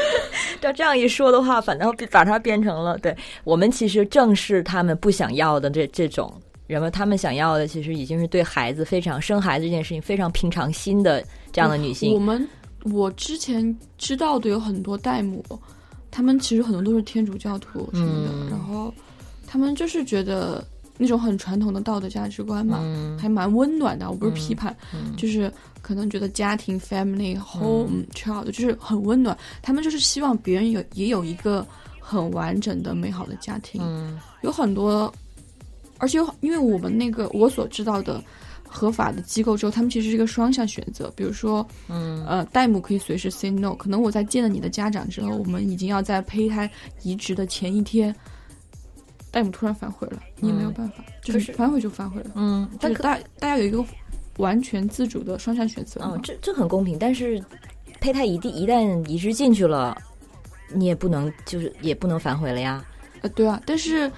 [0.60, 3.14] 照这样一说的话，反倒把它变成了对
[3.44, 6.32] 我们其实正是他们不想要的这这种
[6.66, 12.18] 人们，他们想要的其实已经是对孩子非常生孩子这件事情非常平常心的这样的女性我。
[12.18, 12.46] 们
[12.84, 15.44] 我之前知道的有很多代母，
[16.10, 18.92] 他们其实很多都是天主教徒什么的，嗯然后
[19.46, 20.62] 他们就是觉得
[20.96, 24.10] 那种很传统的道德价值观嘛，嗯还蛮温暖的。
[24.10, 25.52] 我不是批判，嗯就是
[25.82, 31.66] 可能觉得家庭 family home、child 就是很温暖，他们就是希望别人有也有一个
[32.00, 33.80] 很完整的美好的家庭。
[33.84, 35.10] 嗯有很多，
[35.98, 38.22] 而且有因为我们那个我所知道的
[38.66, 41.12] 合法的机构之后，他们其实是一个双向选择。
[41.14, 46.68] 比如说，嗯呃，代母可以随时 say no，可能我在见了你的家长之后，我们已经要在胚胎
[47.02, 48.14] 移植的前一天，
[49.30, 52.30] 代母突然反悔了，你也没有办法，就是是反悔就反悔了。
[52.34, 53.84] 嗯，但大大家有一个
[54.38, 56.12] 完全自主的双向选择嘛。
[56.14, 57.40] 嗯，这这很公平，但是
[58.00, 59.96] 胚胎一定一旦移植进去了，
[60.72, 62.84] 你也不能就是也不能反悔了呀。
[63.20, 64.10] 呃，对啊，但是，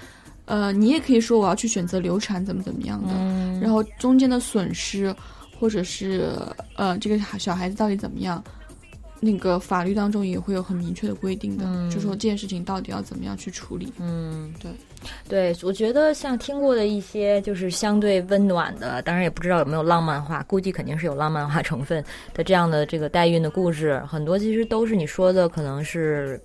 [0.47, 5.14] 呃，你也可以说我要去选择流产，怎么怎么样的，嗯然后中间的损失，
[5.59, 6.30] 或者是
[6.76, 8.42] 呃，这个小孩子到底怎么样，
[9.18, 13.92] 那个法律当中也会有很明确的规定的，嗯就说这件事情到底要怎么样去处理。
[13.99, 14.70] 嗯，对，
[15.28, 26.40] 对，我觉得像听过的一些就是相对温暖的，当然也不知道有没有浪漫化，估计肯定是有浪漫化成分的这样的这个代孕的故事，很多其实都是你说的，可能是。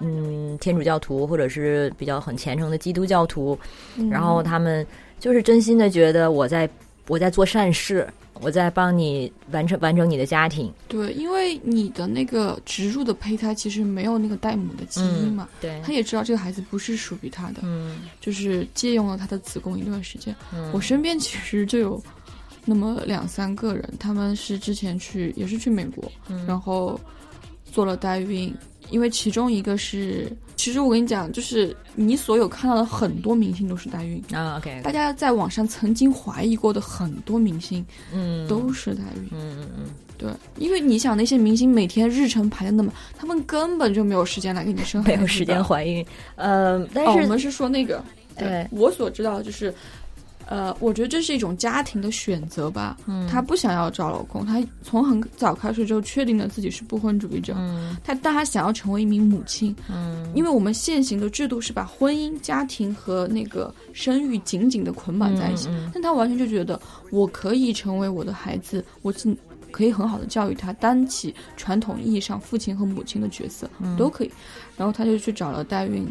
[0.00, 3.58] 嗯，天主教徒或者是比较很虔诚的基督教徒，
[3.96, 4.86] 嗯然后他们
[5.18, 6.68] 就是真心的觉得我在
[7.06, 8.08] 我在做善事，
[8.40, 10.72] 我在帮你完成完成你的家庭。
[10.88, 20.34] 对，因为你的那个植入的胚胎其实没有那个代母的基因嘛，对他也知道这个孩子不是属于他的，嗯就是借用了他的子宫一段时间。
[20.54, 22.02] 嗯我身边其实就有
[22.64, 26.98] 那么两三个人，他们是之前去也是去美国，嗯然后
[27.70, 28.54] 做了代孕，
[28.90, 38.46] 因为其中一个是，其实我跟你讲，就是你所有看到的很多明星都是代孕，啊，OK，大家在网上曾经怀疑过的很多明星嗯。
[38.48, 39.28] 都是代孕。
[39.32, 39.84] 嗯嗯嗯，
[40.18, 46.04] 对，因为你想那些明星每天日程排的那么，他们根本就没有时间来给你生孩子，没有时间怀孕，
[46.34, 48.02] 呃，但哦，是、我们是说那个，
[48.36, 48.66] 对。
[48.70, 49.72] 我所知道的就是，
[50.50, 52.96] 呃，我觉得这是一种家庭的选择吧。
[53.06, 57.54] 嗯她不想要找老公，她从很早开始就确定了自己是不婚主义者。
[57.56, 65.68] 嗯她但她想要成为一名母亲，嗯因为我们现行的制度是把婚姻、家庭和那个生育紧紧的捆绑在一起。
[65.68, 66.80] 嗯嗯但她完全就觉得，
[67.12, 69.36] 我可以成为我的孩子，我尽
[69.70, 74.30] 可以很好的教育他，担起传统意义上父亲和母亲的角色，嗯都可以。
[74.76, 76.04] 然后她就去找了代孕，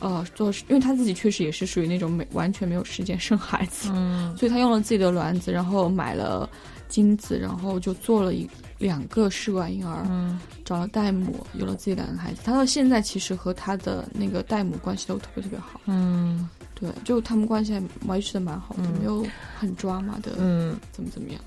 [0.00, 6.48] 呃，做，因为他自己确实也是属于那种没完全没有时间生孩子，嗯所以他用了自己的卵子，然后买了
[6.88, 12.40] 精子，然后就做了一两个试管婴儿，嗯找了代母，有了自己两个孩子。
[12.44, 19.26] 他到现在其实和他的那个代母关系都特别特别好，嗯对，就他们关系还维持的蛮好的，嗯没有
[19.58, 21.40] 很抓马的，嗯，怎么怎么样。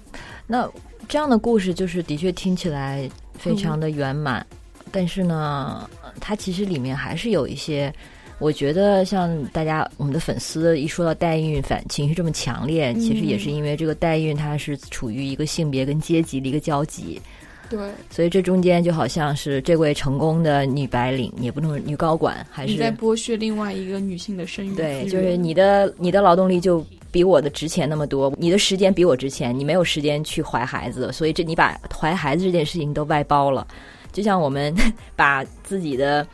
[0.45, 0.69] 那
[1.07, 4.45] 这样的故事就是的确听起来非常的圆满，
[4.91, 5.89] 但是呢，
[6.19, 7.93] 它其实里面还是有一些。
[8.41, 17.21] 我觉得像大家我们的粉丝一说到代孕反情绪这么强烈，其实也是因为这个代孕它是处于一个性别跟阶级的一个交集，
[17.69, 17.79] 对，
[18.09, 33.67] 所以这中间就好像是这位成功的女白领，也不能女高管，还是你在剥削另外一个女性的生育对，就是你的你的劳动力就比我的值钱那么多，你的时间比我值钱，你没有时间去怀孩子，所以这你把怀孩子这件事情都外包了，
[34.11, 34.75] 就像我们
[35.15, 36.25] 把自己的。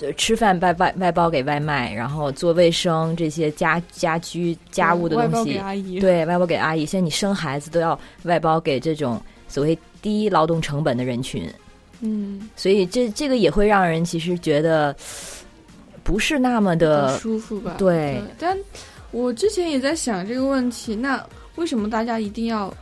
[0.00, 5.60] 就吃饭外外外包给外卖，然后做卫生这些家家居家务的东西，
[6.00, 6.86] 对外包给阿姨。
[6.86, 11.46] 现在你生孩子都要外包给这种所谓低劳动成本的人群，
[12.00, 14.96] 嗯，所以这这个也会让人其实觉得
[16.02, 17.74] 不是那么的舒服吧？
[17.76, 18.56] 对但
[19.10, 21.22] 我之前也在想这个问题，那
[21.56, 22.72] 为什么大家一定要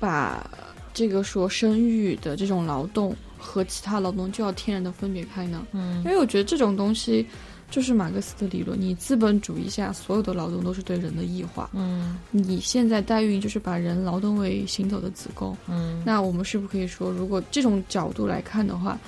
[0.00, 0.44] 把
[0.92, 3.14] 这个说生育的这种劳动
[3.48, 5.66] 和其他劳动就要天然的分别开呢？
[5.72, 7.26] 嗯因为我觉得这种东西
[7.70, 11.70] 就是马克思的理论，你资本主义下所有的劳动都是对人的异化。
[11.72, 18.98] 嗯你现在代孕就是把人劳动为行走的子宫，嗯那我们是不是可以说，如果这种角度来看的话，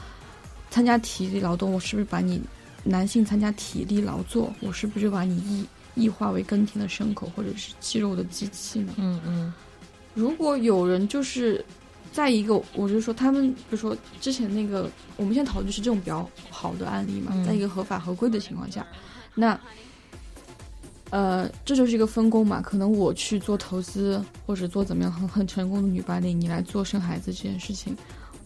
[0.70, 2.40] 参加体力劳动，我是不是把你
[2.82, 5.66] 男性参加体力劳作，我是不是就把你异
[6.02, 8.92] 异化为耕田的牲口或者是肌肉的机器呢？
[8.96, 9.52] 嗯嗯
[10.14, 11.64] 如果有人就是
[12.12, 18.86] 在一个，我就说他们，比如说之前那个，我们现在讨论就是这种比较好的案例嘛，嗯在一个合法合规的情况下，
[19.34, 19.58] 那
[21.10, 22.60] 呃，这就是一个分工嘛。
[22.60, 27.96] 可能我去做投资或者做怎么样很很成功的女白领，你来做生孩子这件事情。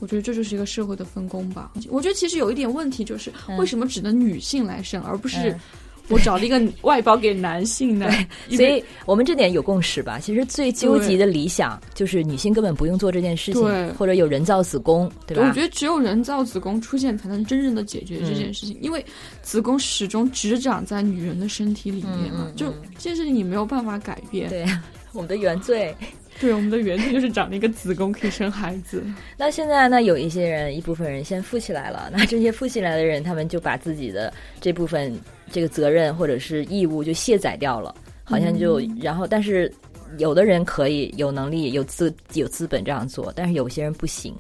[0.00, 1.72] 我觉得这就是一个社会的分工吧。
[1.88, 5.60] 我觉得其实有一点问题，就是嗯为什么只能女性来生，而不是嗯
[6.08, 8.10] 我找了一个外包给男性的？
[8.50, 10.18] 所以我们这点有共识吧？
[10.18, 15.46] 其实最纠结的理想就是女性根本不用做这件事情，或者有人造子宫，对吧？
[15.48, 18.76] 我觉得只有人造子宫出现，才能真正的解决这件事情。
[18.80, 19.04] 因为
[19.42, 24.48] 子宫始终只长在女人的身体里面嘛，就这件事情你没有办法改变。
[24.50, 24.64] 对
[25.12, 25.94] 我们的原罪。
[26.40, 29.04] 对，我们的原罪就是长了一个子宫可以生孩子。
[29.36, 32.10] 那现在呢，有一些人，一部分人先富起来了。
[32.12, 35.16] 那这些富起来的人，他们就把自己的这部分
[35.50, 39.72] 这个责任或者是义务就卸载掉了，好像就、然后，但是
[40.18, 44.34] 有的人可以有能力、有资有资本这样做，但是有些人不行，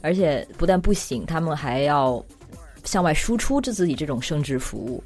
[0.00, 2.24] 而且不但不行，他们还要
[2.84, 5.02] 向外输出这自己这种生殖服务。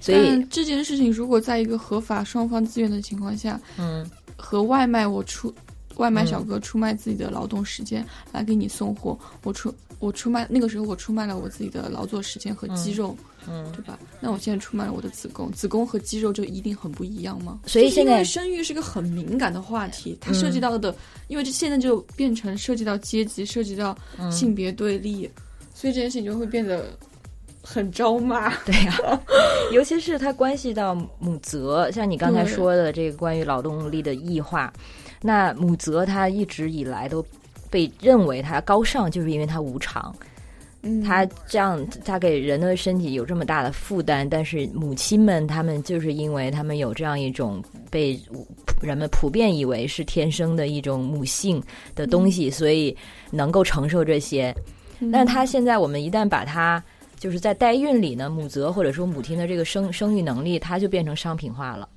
[0.00, 4.08] 所以，这件事情如果在一个合法双方自愿的情况下，嗯。
[4.42, 5.54] 和外卖我出
[5.96, 8.02] 外卖小哥出卖自己的劳动时间
[8.32, 13.98] 来给你送货，我出我出卖那个时候我出卖了我自己的劳作时间和肌肉，嗯，对吧？
[14.20, 17.60] 那我现在出卖了我的子宫，子宫和肌肉就一定很不一样吗？
[17.66, 20.94] 所以现在生育是个很敏感的话题，它嗯涉及到的，
[21.28, 25.30] 因为这现在就变成涉及到阶级，涉及到嗯性别对立，
[25.74, 26.84] 所以这件事情就会变得
[27.62, 28.54] 很招骂。
[28.64, 29.20] 对呀、
[29.72, 34.72] 尤其是它关系到母责，像你刚才说的这个关于劳动力的异化，
[35.22, 37.24] 那母责它一直以来都
[37.70, 40.14] 被认为它高尚，就是因为它无偿，
[40.82, 48.18] 嗯，他这样他给人的身体有这么大的负担，但是母亲们他们就是因为他们有这样一种被
[48.80, 51.62] 人们普遍以为是天生的一种母性
[51.94, 52.96] 的东西，所以
[53.30, 54.54] 能够承受这些。
[55.00, 56.82] 嗯但是它现在我们一旦把它
[57.18, 61.88] 就是在代孕里呢，母责或者说母亲的这个生生育能力，它就变成商品化了。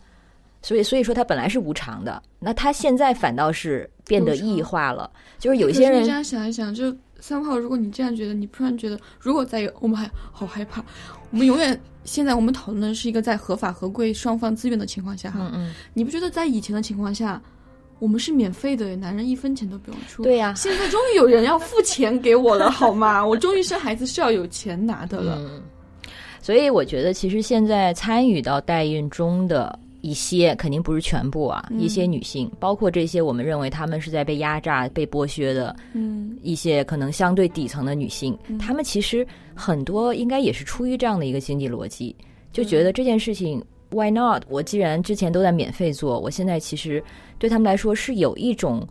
[0.62, 5.12] 所以，所以说它本来是无偿的，那它现在反倒是变得异化了。
[5.38, 10.84] 就是有一些人这，样想一想，就三号，如果你这样觉得，你突然觉得，如果在一个我们还好害怕，
[11.32, 17.42] 我们永远现在我们讨论的是一个在合法合规双方自愿的情况下哈，嗯嗯，你不觉得在以前的情况下，
[18.00, 20.22] 我们是免费的，男人一分钱都不用出。
[20.22, 23.26] 对呀、现在终于有人要付钱给我了，好吗？
[23.26, 25.38] 我终于生孩子是要有钱拿的了。
[25.40, 25.62] 嗯，
[26.42, 39.26] 所以我觉得其实现在参与到代孕中的一些，肯定不是全部啊，嗯一些女性，包括这些我们认为她们是在被压榨、被剥削的嗯一些可能相对底层的女性，嗯她们其实
[39.56, 42.16] 很多应该也是出于这样的一个经济逻辑，
[42.52, 43.64] 就觉得这件事情。
[43.96, 44.42] Why not？
[44.50, 47.04] 我既然之前都在免费做，我现在其实
[47.38, 48.88] 对他们来说是有一种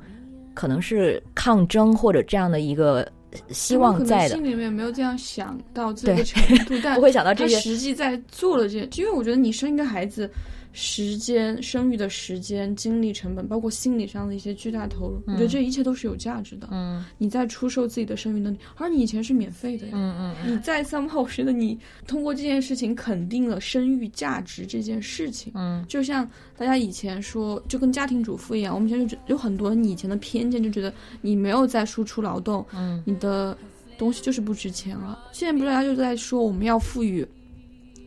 [0.55, 3.11] 可能是抗争或者这样的一个
[3.49, 7.59] 希望在的心里面没有这样想到这个对程度，但不会想到这些。
[7.59, 10.31] 实际在做了这，因为我觉得你生一个孩子
[10.73, 16.69] 时间、生育的时间、精力成本，包括心理上的一些巨大投入，我觉得这一切都是有价值的。
[16.71, 19.93] 嗯你在出售自己的生育能力，而你以前是免费的呀。
[19.95, 25.53] 嗯嗯你在 somehow 我觉得你通过这件事情肯定了生育价值这件事情。
[25.55, 33.57] 嗯就像大家以前说，就跟家庭主妇一样，我们以前就觉有很多你以前的偏见，就觉得你没有在输出劳动，嗯你的
[33.99, 35.19] 东西就是不值钱了。
[35.33, 37.27] 现在不是大家就在说我们要赋予，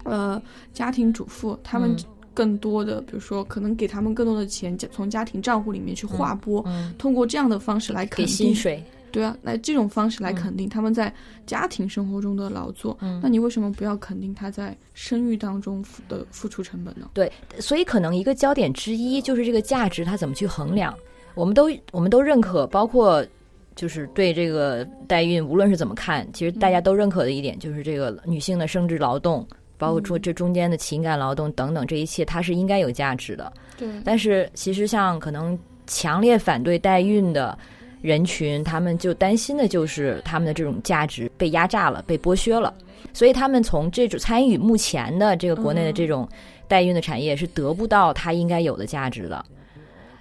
[0.03, 0.41] 呃，
[0.74, 1.97] 家庭主妇他们嗯
[2.36, 8.83] 更多的，比如说可能给他们更多的钱，从家庭账户里面去划拨，嗯，通过这样的方式来肯给薪，水。
[9.11, 11.11] 对啊，那这种方式来肯定他们在
[11.45, 12.97] 家庭生活中的劳作。
[12.99, 17.09] 嗯那你为什么不要肯定他在生育当中的付出成本呢？
[17.13, 20.93] 对，所以可能一个焦点之一就是这个价值它怎么去衡量。
[21.33, 23.25] 我们都我们都认可，包括
[23.73, 29.47] 就是对这个代孕，无论是怎么看，其实大家都认可的一点就是这个女性的生殖劳动，
[29.78, 33.51] 包括说这中间的情感劳动等等，这一切它是应该有价值的。
[33.78, 35.57] 对，但是其实像可能
[35.88, 37.57] 强烈反对代孕的
[38.01, 42.73] 人群，他们就担心的就是他们的这种价值被压榨了、被剥削了，
[43.13, 46.28] 所以他们从这种参与目前的这个国内的这种
[46.67, 49.43] 代孕的产业是得不到它应该有的价值的。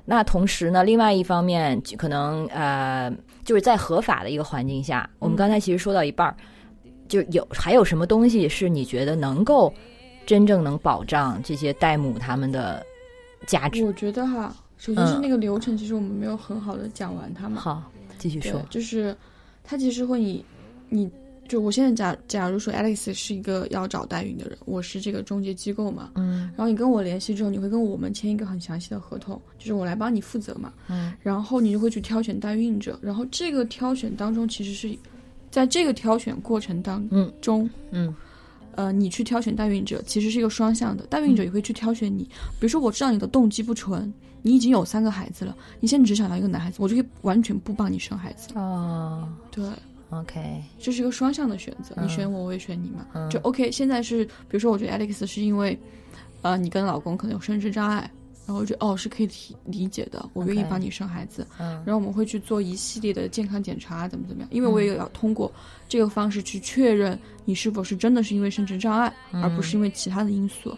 [0.06, 3.10] 那同时呢，另外一方面，可能呃，
[3.42, 6.36] 就是在合法的一个环境下，我们刚才其实说到一半儿，
[7.08, 9.72] 就有还有什么东西是你觉得能够
[10.26, 12.84] 真正能保障这些代母他们的
[13.46, 13.84] 价值？
[13.84, 17.60] 我觉得哈，首先是嗯那个流程，其实我们没有很好的讲完它嘛。
[17.60, 18.60] 好，继续说，。
[18.70, 19.14] 就是
[19.62, 20.44] 它其实会以
[20.88, 21.10] 你
[21.46, 34.96] 就我现在假假如说 Alex 是一个要找代孕的人，我是这个中介机构嘛，嗯然后你跟我联系之后，你会跟我们签一个很详细的合同，就是我来帮你负责嘛，嗯然后你就会去挑选代孕者，然后这个挑选当中其实是
[35.54, 38.12] 在这个挑选过程当嗯中，嗯
[38.74, 42.24] 呃，你去挑选代孕者其实是一个双向的，代孕者也会去挑选你。
[42.58, 48.48] 比如说，我知道你的动机不纯，你已经有三个孩子了，你现在只想要一个男孩子，我就可以完全不帮你生孩子。
[48.56, 49.64] 哦对
[50.10, 53.06] ，，OK，这是一个双向的选择，嗯你选我，我也选你嘛。
[53.14, 53.70] 嗯就 OK。
[53.70, 55.78] 现在是，比如说，我觉得 Alex 是因为，
[56.42, 58.10] 呃，你跟老公可能有生殖障碍，
[58.46, 59.34] 然后就哦是可以理
[59.64, 61.46] 理解的，我愿意帮你生孩子。
[61.58, 61.82] 嗯。
[61.84, 65.50] 然后我们会去做一系列的健康检查，怎么怎么样，因为我也要通过
[65.88, 70.76] 这个方式去确认你是否是真的是因为生殖障碍，而不是因为其他的因素。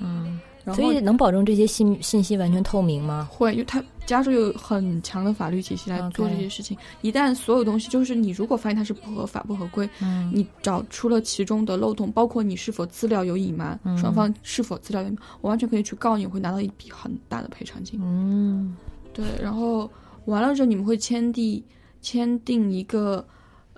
[0.75, 3.29] 所以能保证这些信信息完全透明吗？
[3.31, 6.77] 会，因为它加州有很强的法律体系来做这些事情。
[7.03, 18.01] 一旦所有东西，就是你如果发现它是不合法、不合规，嗯你找出了其中的漏洞，包括你是否资料有隐瞒，嗯双方是否资料有隐瞒，我完全可以去告你，我会拿到一笔很大的赔偿金。
[18.03, 18.77] 嗯
[19.13, 19.91] 对，然后
[20.27, 21.63] 完了之后，你们会签订
[22.03, 23.27] 签订一个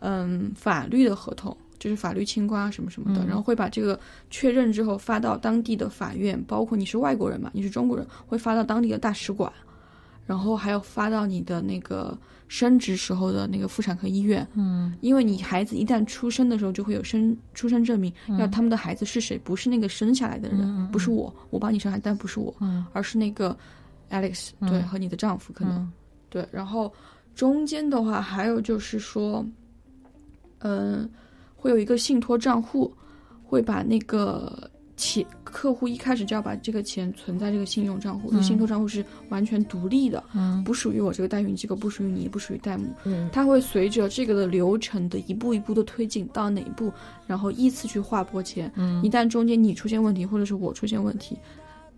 [0.01, 3.27] 嗯法律的合同，就是法律清关啊什么什么的，嗯。
[3.27, 3.99] 然后会把这个
[4.31, 9.53] 确认之后发到当地的法院，包括你是外国人嘛，你是中国人，会发到当地的大使馆，
[10.27, 12.17] 然后还有发到你的那个
[12.49, 14.95] 生殖时候的那个妇产科医院，嗯。
[15.01, 22.85] 因为你孩子一旦出生的时候就会有生出生证明，要他们的孩子是谁，不是那个生下来的人，不是我，我帮你生孩子，但不是我，嗯。
[22.93, 23.57] 而是那个
[24.11, 25.77] Alex 对、嗯和你的丈夫可能。
[25.77, 25.93] 嗯。
[26.31, 26.93] 对，然后
[27.35, 29.47] 中间的话还有就是说，
[30.59, 31.09] 嗯、
[31.59, 32.91] 会有一个信托账户，
[33.43, 46.93] 会把那个钱客户一开始就要把这个钱存在这个信用账户，这个信托账户是完全独立的，嗯不属于我这个代孕机构，不属于你，也不属于代母，嗯它会随着这个的流程的一步一步的推进到哪一步，
[47.27, 48.71] 然后依次去划拨钱。
[48.77, 51.37] 嗯一旦中间你出现问题，或者是我出现问题，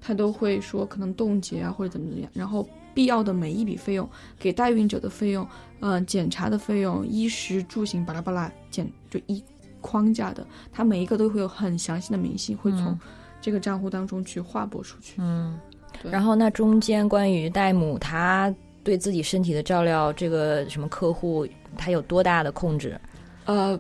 [0.01, 2.31] 他都会说可能冻结啊，或者怎么怎么样。
[2.35, 5.47] 然后必要的每一笔费用，给代孕者的费用，
[5.81, 9.43] 嗯、检查的费用，衣食住行巴拉巴拉，检就一
[9.81, 13.01] 框架的，它每一个都会有很详细的明细，会从嗯
[13.41, 15.15] 这个账户当中去划拨出去。
[15.19, 15.59] 嗯。
[16.05, 22.99] 然后那中间关于代母她对自己身体的照料，这个什么客户他有多大的控制？
[23.45, 23.79] 呃，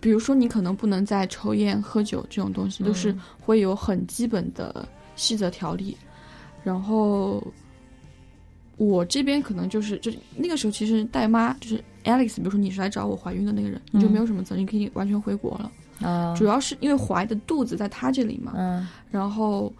[0.00, 4.86] 比如说你可能不能再抽烟、喝酒这种东西，都是嗯会有很基本的
[5.16, 5.96] 细则条例。
[6.62, 7.42] 然后
[8.76, 15.70] 我这边可能就是就是那个时候，其实带妈就是 Alex，比如说你是来找我怀孕的那个人，你就嗯没有什么责任，你可以完全回国了。
[16.08, 19.72] 啊主要是因为怀的肚子在他这里嘛，嗯然后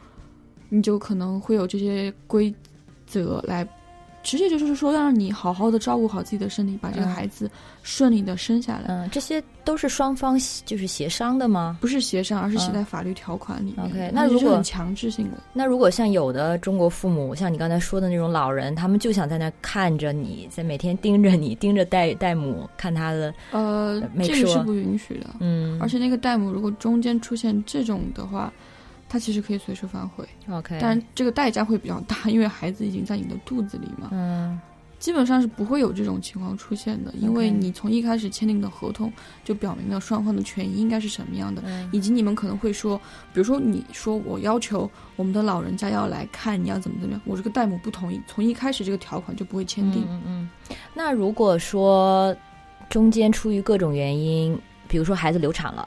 [0.69, 2.55] 你就可能会有这些规
[3.05, 3.67] 则来，
[4.25, 7.49] 直接就是说让你好好的照顾好自己的身体，把这个嗯孩子
[7.83, 8.87] 顺利的生下来。
[8.89, 11.79] 嗯，这些都是双方就是协商的吗？
[11.81, 13.87] 不是协商，而是写嗯在法律条款里面。
[13.87, 25.27] OK，那如果很强制性的，那如果像有的中国父母，像你刚才说的那种老人，他们就想在那看着你，在每天盯着你，盯着代代母，看他的，呃，这个是不允许的。
[25.41, 28.51] 嗯，而且那个代母如果中间出现这种的话，
[29.15, 34.09] 它其实可以随时反悔，OK，但这个代价会比较大，因为孩子已经在你的肚子里嘛。
[34.11, 34.61] 嗯
[34.99, 39.13] 基本上是不会有这种情况出现的，因为你从一开始签订的合同
[39.45, 42.99] 就表明了双方的权益应该是什么样的，嗯以及你们可能会说，
[43.33, 50.03] 比如说你说我要求我们的老人家要来看，你要怎么怎么样，我这个代母不同意，从一开始这个条款就不会签订。
[50.05, 50.77] 嗯嗯嗯。
[50.93, 52.35] 那如果说
[52.89, 54.59] 中间出于各种原因，
[54.89, 55.87] 比如说孩子流产了，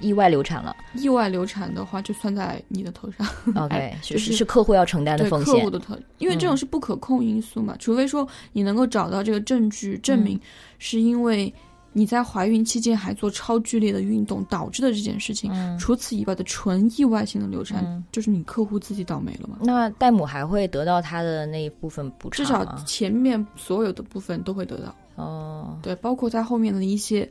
[0.00, 5.70] 意外流产了意外流产的话，就算在你的头上，，OK， 就是是是客户要承担的风险客户。
[5.70, 10.38] 的头，因为这种嗯是不可控因素嘛，除非说你能够找到这个证据证明
[10.78, 11.52] 是因为
[11.92, 15.50] 你在怀孕期间还做超剧烈的运动导致的这件事情。
[15.54, 19.56] 嗯除此以外的纯意外性的流产，嗯就是你客户自己倒霉了嘛。
[19.62, 22.44] 那代母还会得到他的那一部分补偿至？
[22.44, 27.26] 少前面所有的部分都会得到，哦，对，包括在后面的一些，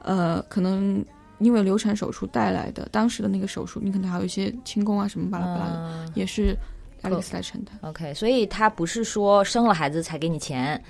[0.00, 1.04] 呃，可能
[1.38, 6.12] 因为流产手术带来的当时的那个手术，你可能还有一些清宫啊什么巴拉巴拉的，嗯。
[6.14, 6.56] 也是
[7.02, 7.78] Alex 来承担。
[7.82, 10.82] OK，所以他不是说生了孩子才给你钱，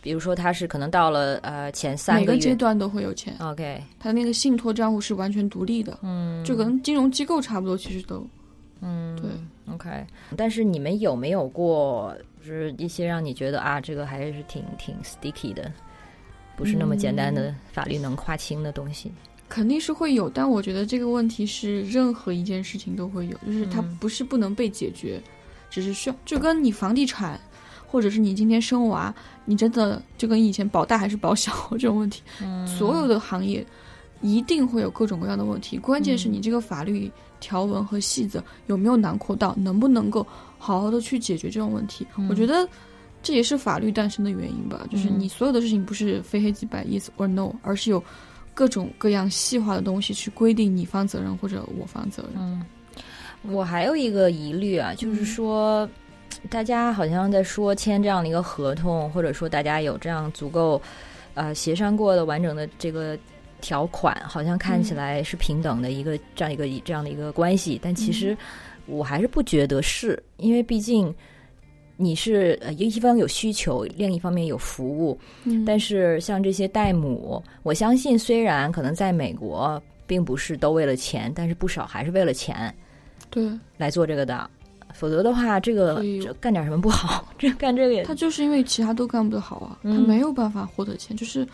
[0.00, 8.26] 比如说他是可能到了呃前三每个阶段都会有钱，，OK，他那个信托账户是完全独立的，嗯，就跟金融机构差不多，其实都。
[8.80, 9.30] 嗯对。
[9.74, 9.90] OK，
[10.36, 15.72] 但是你们有没有过就是一些让你觉得啊，这个还是挺挺 sticky 的，
[16.54, 19.10] 不是那么简单的法律能划清的东西？
[19.48, 23.96] 肯定是会有，但我觉得这个问题是任何一件事情都会有，就是它嗯。
[24.00, 25.22] 不是不能被解决，
[25.70, 27.40] 只是需要就跟你房地产，
[27.86, 32.66] 或者是你今天生娃，你真的就跟以前保大还是保小这种问题，嗯。
[32.66, 33.64] 所有的行业
[34.20, 40.26] 一定会有各种各样的问题，关键是你这个法律条文和细则有没有囊括到，能不能够
[40.58, 42.06] 好好的去解决这种问题。
[42.16, 42.26] 嗯。
[42.28, 42.68] 我觉得
[43.22, 45.20] 这也是法律诞生的原因吧，就是嗯。
[45.20, 48.02] 你所有的事情不是非黑即白 yes or no，而是有
[48.56, 52.42] 各种各样细化的东西去规定你方责任或者我方责任。
[52.42, 52.64] 嗯，
[53.42, 55.90] 我还有一个疑虑啊，就是嗯说，
[56.48, 60.80] 大家好像在说签这样的一个合同，或者说大家有这样足够
[61.34, 63.14] 呃协商过的完整的这个
[63.60, 68.34] 条款，好像看起嗯来是平等的一个这样一个这样的一个关系，但其实
[68.86, 71.14] 我还是不觉得是，因为毕竟。
[71.96, 82.74] 你是呃一方有需求，另一方面有服务，嗯但是像这些代母，我相信虽然可能在美国并不是都为了钱，但是不少还是为了钱
[83.30, 84.48] 对来做这个的。
[84.94, 87.28] 否则的话，这个这干点什么不好？
[87.36, 91.46] 这干这个也他就是因为其他都干不好啊，嗯他没有办法获得钱，就是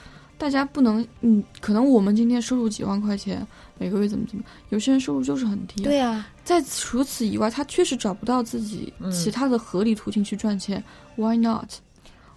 [0.43, 3.47] 大家不能，嗯，可能我们今天收入几万块钱，
[3.79, 5.85] 每个月怎么怎么，有些人收入就是很低、啊。
[5.85, 10.83] 对呀、在除此以外，他确实找不到自己嗯其他的合理途径去赚钱、
[11.15, 11.71] w h y not？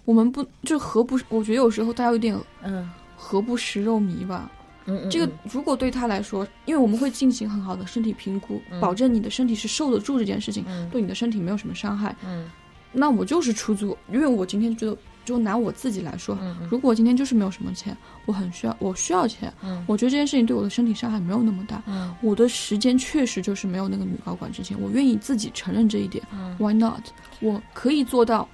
[0.04, 1.18] 我们不就何不？
[1.28, 4.48] 我觉得有时候大家有点嗯何不食肉糜吧。
[4.84, 12.14] 嗯嗯，这个如果对他来说，因为我们会进行很好的身体评估，嗯保证你的身体是受得住这件事情，嗯对你的身体没有什么伤害。
[12.24, 12.48] 嗯
[12.92, 14.96] 那我就是出租，因为我今天觉得，
[15.26, 19.84] 就拿我自己来说，嗯如果我今天就是没有什么钱，我很需要，我需要钱，嗯。
[19.86, 22.14] 我觉得这件事情对我的身体伤害没有那么大，嗯。
[22.22, 26.56] 我的时间确实就是没有那个女高管之前，我愿意自己承认这一点、嗯。
[26.58, 27.02] W h y not？
[27.40, 28.48] 我可以做到，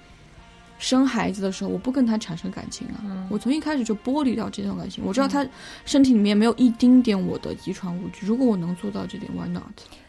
[0.79, 3.27] 生孩子的时候我不跟他产生感情啊，嗯。
[3.31, 5.47] 我从一开始就剥离掉这段感情，我知道他
[5.85, 9.62] 身体里面没有一丁点我的遗传物质，如果我能做到这点，why not？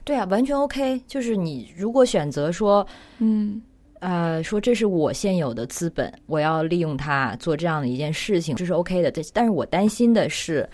[0.05, 1.01] 对啊，完全 OK。
[1.07, 2.86] 就是你如果选择说，
[3.20, 3.61] 嗯
[4.04, 9.10] 呃，说这是我现有的资本，我要利用它做这样的一件事情，这是 OK 的。
[9.10, 10.70] 但但是我担心的是，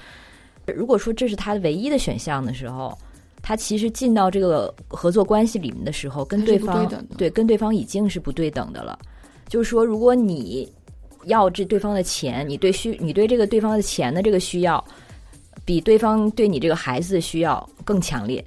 [0.65, 2.97] 如果说这是他唯一的选项的时候，
[3.43, 8.97] 他其实进到这个合作关系里面的时候，跟对方对跟对方已经是不对等的了。
[9.47, 10.67] 就是说，如果你
[11.25, 14.83] 要这对方的钱，你对需你对这个对方的钱的这个需要，
[15.65, 18.43] 比对方对你这个孩子的需要更强烈。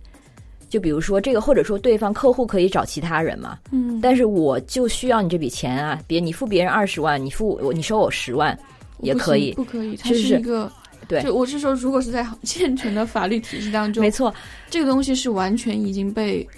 [0.73, 8.59] 就比如说这个，或者说对方客户可以找其他人嘛，嗯，但是我就需要你这笔钱啊，别你付别人二十万，你付我你收我十万，
[9.01, 10.73] 也可以行不可以，它就是是一个。
[11.09, 14.33] 对就我是说，如果是在健全的法律体系当中没，错，
[14.71, 16.49] 这个东西是完全已经被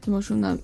[0.00, 0.56] 怎么说呢？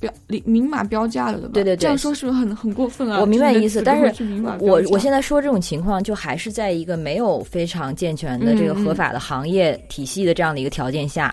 [0.00, 1.50] 标明明码标价了的吧？
[1.54, 3.20] 对对对这样说是不是很很过分啊？
[3.20, 4.24] 我明白就是意思但是
[4.58, 11.32] 我我现在说这种情况，就还是在一个没有非常健全的这个合法的行业体系的这样的一个条件下，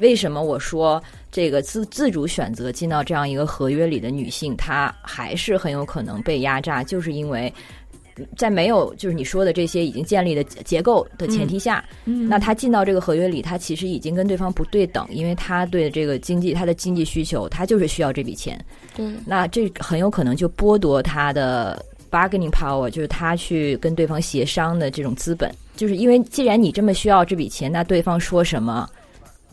[0.00, 7.52] 为什么我说这个自自主选择进到这样一个合约里的女性，她还是很有可能被压榨，就是因为。
[8.36, 18.56] 在没有就是你说的这些已经建立的结构的前提下，嗯那他进到这个合约里，他其实已经跟对方不对等，因为他对这个经济他的经济需求，他就是需要这笔钱，
[18.96, 25.52] 对那这很有可能就剥夺他的 bargaining power，就是他去跟对方协商的这种资本。
[25.74, 28.88] 就是因为既然你这么需要这笔钱，那对方说什么，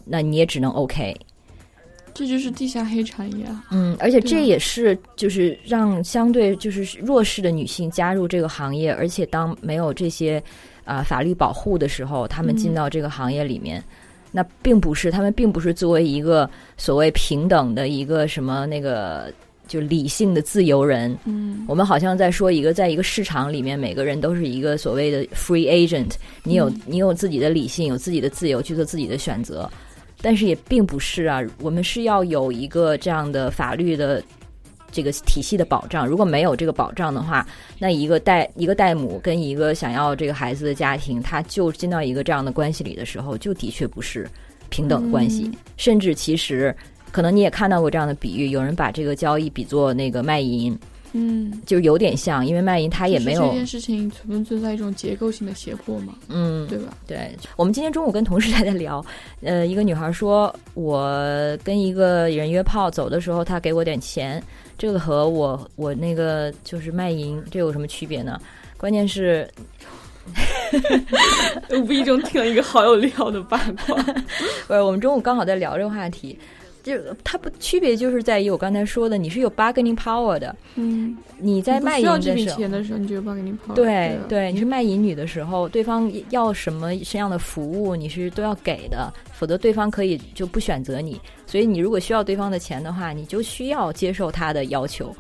[0.06, 1.16] 那你也只能 OK。
[2.14, 3.64] 这就是地下黑产业啊。
[3.72, 10.42] 嗯，而且这也是就是让相对就是弱势的女性加入这个行业，而且当没有这些
[10.84, 13.82] 啊、法律保护的时候，她们进嗯到这个行业里面。
[14.34, 19.32] 那并不是，她们并不是作为一个所谓平等的一个什么那个
[19.68, 26.12] 就理性的自由人，嗯，我们好像在说一个，在一个市场里面，每个人都是一个所谓的 free agent，
[26.44, 29.70] 你有、嗯你有自己的理性，有自己的自由去做自己的选择，
[30.22, 34.24] 但是也并不是啊，我们是要有一个这样的法律的
[34.92, 36.08] 这个体系的保障。
[36.08, 37.46] 如果没有这个保障的话，
[37.80, 44.30] 那一个代一个代母跟一个想要这个孩子的家庭，他就进到一个这样的关系里的时候，就的确不是
[44.70, 46.76] 平等的关系，嗯甚至其实。
[47.12, 50.80] 可能你也看到过这样的比喻，有人把这个交易比作那个卖淫，
[51.14, 56.16] 嗯，就有点像，因为卖淫他也没有这，件事情存不存在一种结构性的胁迫嘛？
[56.30, 56.94] 嗯，对吧？
[57.06, 57.36] 对。
[57.58, 59.06] 我们今天中午跟同事还在聊，
[59.42, 61.10] 呃，一个女孩说，我
[61.64, 64.42] 跟一个人约炮，走的时候他给我点钱，
[64.78, 68.40] 这个和我我那个就是卖淫，这有什么区别呢？
[68.78, 69.48] 关键是，
[71.84, 74.02] 无意中听了一个好有料的八卦。
[74.68, 76.38] 不是我们中午刚好在聊这个话题，
[76.84, 82.72] 就它不区别就是在于我刚才说的，你是有 bargaining power 的，嗯，你在卖淫的时候笔钱。
[82.72, 83.74] 的时候，你就帮给你跑。
[83.74, 91.20] 对啊对，你是卖淫女的时候，对方要什么什么样的服务，你是都要给的，否则对方可以就不选择你。
[91.46, 95.14] 所以你如果需要对方的钱的话，你就需要接受他的要求。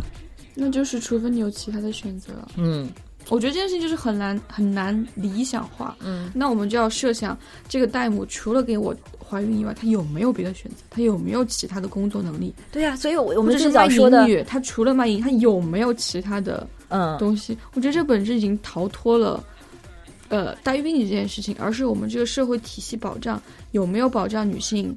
[0.53, 2.33] 那就是除非你有其他的选择。
[2.57, 2.89] 嗯
[3.29, 5.95] 我觉得这件事情就是很难很难理想化。
[5.99, 7.37] 嗯那我们就要设想，
[7.69, 8.95] 这个代母除了给我
[9.31, 10.77] 怀孕以外，她有没有别的选择？
[10.89, 12.53] 她有没有其他的工作能力？
[12.71, 17.57] 对呀、所以我们最早是卖说的淫，女，她除了卖淫，她有没有其他的嗯东西？
[17.73, 19.41] 我觉得这本质已经逃脱了。
[20.27, 24.95] 呃，代孕这件事情，而是我们这个社会体系保障有没有保障女性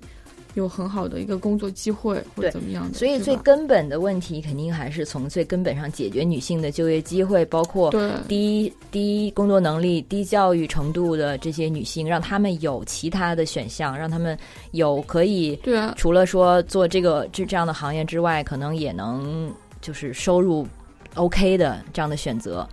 [0.55, 2.97] 有很好的一个工作机会或者怎么样的？
[2.97, 14.39] 所以最根本的问题，肯定还是从最根本上解决女性的就业机会，包括对低低工作能力、低教育程度的这些女性，让她们有其他的选项，让她们
[14.71, 20.67] 有可以对啊，除了说做这个这这样的行业之外，可能也能就是收入
[21.15, 22.67] OK 的这样的选择。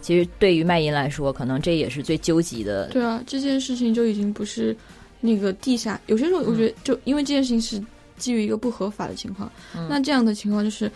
[0.00, 2.88] 其实对于卖淫来说，可能这也是最纠结的。
[2.90, 4.74] 对啊，这件事情就已经不是
[5.20, 6.00] 那个地下。
[6.06, 7.82] 有些时候，我觉得就因为这件事情是
[8.16, 10.90] 基于一个不合法的情况，嗯那这样的情况就是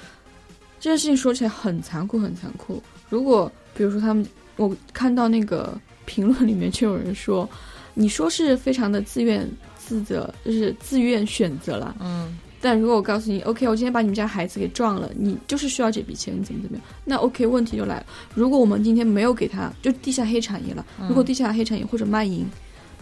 [0.81, 2.83] 这件事情说起来很残酷，很残酷。
[3.09, 7.49] 如果比如说他们，我看到那个评论里面就有人说，
[7.95, 9.49] 你说是非常的自愿
[9.79, 11.97] 自责，就是自愿选择了。
[12.01, 16.87] 嗯但如果我告诉你，OK，我今天把你们家孩子给撞了，你就是需要这笔钱，你怎么怎么样？
[17.05, 18.07] 那 OK，问题就来了。
[18.37, 22.47] 如果我们今天没有给他，就地下黑产业了，如果地下黑产业或者卖淫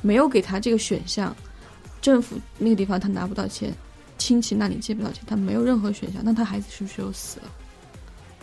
[0.02, 1.34] 没有给他这个选项，
[2.00, 3.72] 政府那个地方他拿不到钱，
[4.18, 7.50] 亲戚那里借不到钱，他没有任何选项，那他孩子是不是就死了？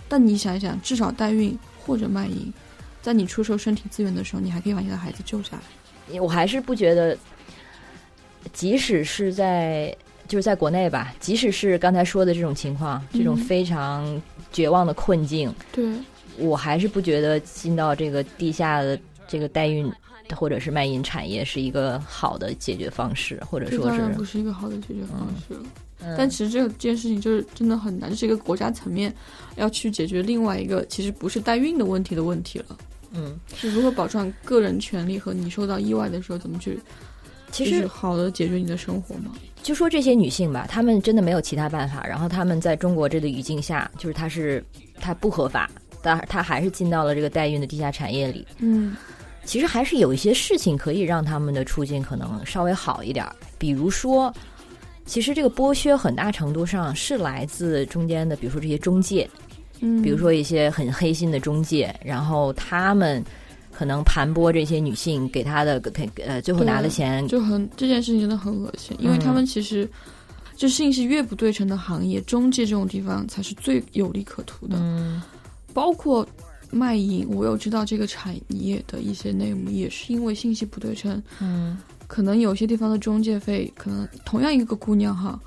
[0.09, 2.53] 但你想一想，至少代孕或者卖淫，
[3.01, 6.19] 在你出售身体资源的时候，你还可以把你的孩子救下来。
[6.19, 7.17] 我还是不觉得，
[8.53, 9.93] 即使是在
[10.27, 14.21] 就是在国内吧，即使是刚才说的这种情况，这种嗯非常
[14.53, 15.85] 绝望的困境，对，
[16.37, 18.97] 我还是不觉得进到这个地下的
[19.27, 19.91] 这个代孕
[20.35, 25.61] 或者是卖淫产业是一个好的解决方式，或者说是当然不是一个好的解决方式了。
[25.63, 29.11] 嗯但其实这个这件事情就是真的很难，这是一个国家层面
[29.55, 32.77] 要去解决另外一个其实不是代孕的问题的问题了，
[33.13, 36.79] 嗯，是如何保障个人权利和你受到意外的时候怎么去，
[37.51, 39.31] 其实好的解决你的生活吗。
[39.63, 44.63] 就说这些女性吧，她们真的没有其他办法，然后她们在中国这个语境下，就是她是
[45.01, 45.67] 她不合法，
[46.03, 48.45] 但她还是进到了这个代孕的地下产业里。
[48.59, 48.95] 嗯
[49.47, 54.31] 其实还是有一些事情可以让他们的处境可能稍微好一点儿，比如说，
[55.05, 59.27] 其实这个剥削很大程度上是来自中间的，比如说这些中介，
[59.79, 63.23] 嗯，比如说一些很黑心的中介，然后他们
[63.71, 69.89] 可能盘剥这些女性，给他的给呃最后拿的钱，就很这件事情真的很恶心，因为他们其实。
[70.55, 74.75] 就信息越不对称的行业，中介这种地方才是最有利可图的。
[74.79, 75.21] 嗯
[75.71, 76.27] 包括
[76.71, 81.77] 卖淫，我有知道这个产业的一些内幕，也是因为信息不对称，嗯。
[82.07, 85.37] 可能有些地方的中介费，可能同样一个姑娘哈，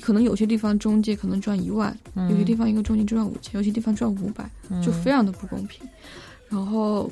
[0.00, 2.28] 可能有些地方中介可能赚一万，嗯。
[2.30, 4.50] 有些地方一个中介赚五千，有些地方赚五百，
[4.82, 5.86] 就非常的不公平。
[6.48, 7.10] 然后，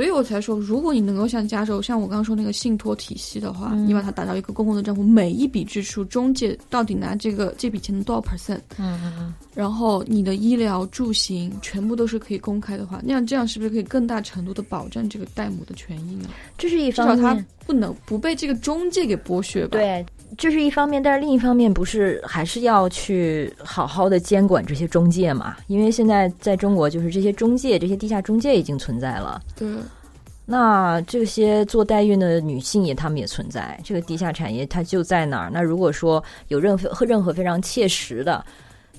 [0.00, 16.30] 所以我才说，如果你能够像加州，像我刚刚说那个信托体系的话，嗯你把它打到一个公共的账户，每一笔支出中介到底拿这个这笔钱的多少 percent，嗯嗯嗯然后你的医疗、住行全部都是可以公开的话，那样这样是不是可以更大程度的保障这个代母的权益呢？
[16.56, 17.36] 这是一至少他。
[17.66, 20.04] 不能不被这个中介给剥削吧？，对，
[20.38, 25.56] 这是一方面，但是另一方面不是还是要去好好的监管这些中介嘛？
[25.66, 29.42] 因为现在在中国，就是这些中介、这些地下中介已经存在了。
[29.56, 29.68] 对，
[30.46, 35.50] 那这些做代孕的女性也，她们也存在，这个地下产业它就在那儿。
[35.52, 38.44] 那如果说有任何任何非常切实的，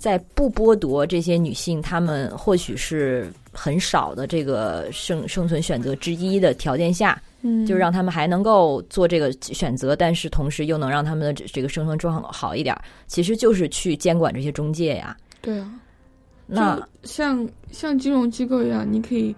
[0.01, 12.75] 在不剥夺这些女性她们或许是很少的这个生生存选择之一的条件下，嗯，就让他们还能够做这个选择，但是同时又能让他们的这这个生存状况好一点，
[13.05, 15.15] 其实就是去监管这些中介呀。
[15.39, 15.71] 对啊，
[16.47, 19.35] 那像像金融机构一样，你可以，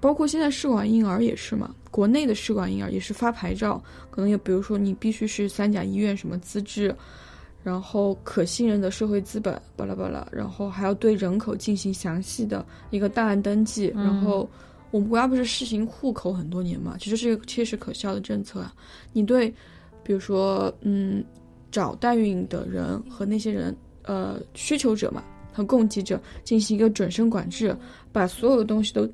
[0.00, 3.80] 包括现在试管婴儿也是嘛，国内的试管婴儿也是发牌照，
[4.10, 6.92] 可能也比如说你必须是三甲医院什么资质，
[7.66, 14.48] 然后可信任的社会资本，巴拉巴拉，然后还要对人口进行详细的一个档案登记，然后
[14.92, 18.72] 我们国家不是实行户口很多年嘛，其实是一个切实可笑的政策啊。
[19.12, 19.52] 你对，
[20.04, 21.24] 比如说嗯，
[21.72, 25.20] 找代孕的人和那些人呃需求者嘛
[25.52, 27.76] 和供给者进行一个准生管制，
[28.12, 29.10] 把所有的东西都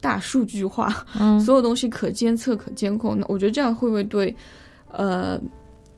[0.00, 3.18] 大数据化，嗯 所有东西可监测、可监控。
[3.18, 4.32] 那我觉得这样会不会对，
[4.92, 5.36] 呃，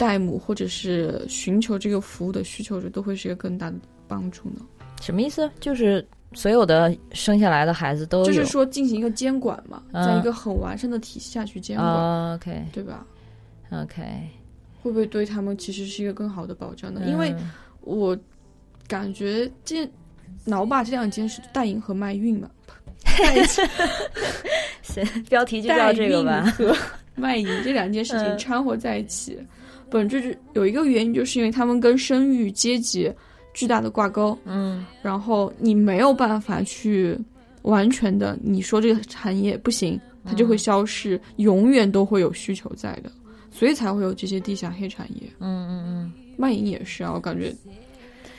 [0.01, 3.77] 代母或者是寻求这个服务的需求者都会是一个更大的
[4.09, 4.63] 帮助呢？
[5.03, 5.51] 什么意思？
[5.61, 13.07] 就是所有的生下来的孩子都，就是说进行一个监管嘛，嗯在一个很完善的体系下去监管，啊，OK 对吧
[13.71, 14.03] ？OK，
[14.83, 17.03] 会不会对他们其实是一个更好的保障呢？
[17.07, 17.51] 因为嗯
[17.83, 18.17] 我
[18.89, 19.87] 感觉这
[20.47, 22.49] 脑把这两件事，代孕和卖孕嘛，
[25.29, 26.45] 标题就叫这个吧。
[26.57, 26.75] 和
[27.17, 29.39] 卖淫这两件事情嗯掺和在一起，
[29.91, 33.13] 本质是有一个原因，就是因为他们跟生育阶级
[33.53, 37.19] 巨大的挂钩，嗯然后你没有办法去
[37.63, 43.11] 完全的，你说这个产业不行，它就会消失，永远都会有需求在的，
[43.51, 45.23] 所以才会有这些地下黑产业。
[45.41, 47.55] 嗯嗯嗯卖淫也是啊，我感觉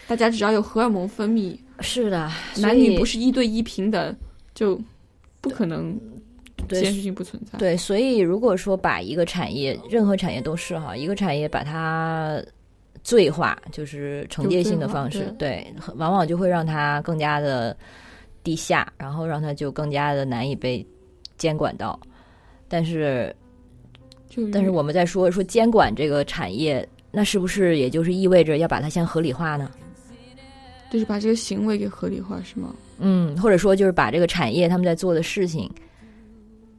[0.07, 4.15] 大家只要有荷尔蒙分泌，嗯，是的，男女不是是一对一平等，
[4.55, 4.81] 就
[5.39, 5.95] 不可能
[6.71, 7.59] 这件对事情不存在。
[7.59, 12.41] 对，所以如果说把一个产业，任何产业都是哈，一个产业把它
[13.03, 15.65] 罪化，就是惩戒性的方式对，
[15.95, 17.75] 往往就会让它更加的
[18.43, 20.85] 低下，然后让它就更加的难以被
[21.37, 21.99] 监管到。
[22.67, 23.35] 但是，
[24.29, 29.69] 就但是我们在说说监管这个产业，那是不是也就是意味着要把它先合理化呢？
[30.91, 32.75] 就是把这个行为给合理化，是吗？
[32.99, 35.71] 嗯，或者说就是把这个产业他们在做的事情，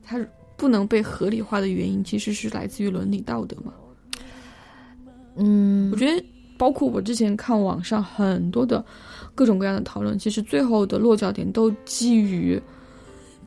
[0.02, 0.24] 它
[0.56, 3.72] 不能被合理化的原因，其实是来自于伦理道德嘛。
[5.36, 6.24] 嗯我觉得，
[6.58, 8.84] 包括我之前看网上很多的
[9.34, 12.60] 各种各样的讨论，其实最后的落脚点都基于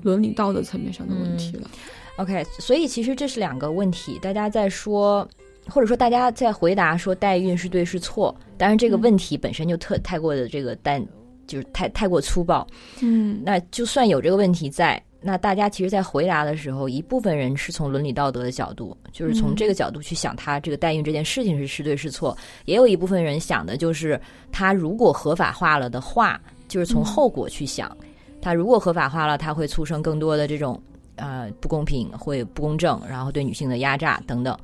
[0.01, 1.70] 伦理道德层面上的问题了。
[2.18, 5.28] OK，所以其实这是两个问题，大家在说，
[5.68, 11.06] 或者说大家在回答说代孕是对是错，当然这个问题本身就特太过的这个单，
[11.45, 12.66] 就是太太过粗暴。
[13.01, 19.55] 嗯那就算有这个问题在，那大家其实，在回答的时候，一部分人是从伦理道德的角度，就是从嗯。
[19.55, 24.21] 这个角度去想他这个代孕这件事情是是对是错，也有一部分人想的就是
[24.51, 27.05] 他如果合法化了的话，就是从嗯。
[27.05, 27.97] 后果去想，
[28.39, 30.80] 他如果合法化了，他会促生更多的这种
[31.15, 34.55] 呃不公平、会不公正，然后对女性的压榨等等。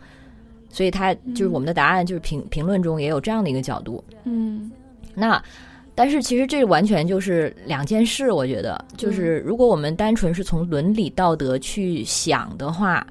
[0.70, 4.04] 所以，他就是我们的答案，就是评评论中也有这样的一个角度。
[4.26, 4.72] 嗯。
[5.16, 5.44] 那
[6.02, 13.06] 但是其实这完全就是两件事，我觉得就是如果我们单纯是从伦理道德去想的话，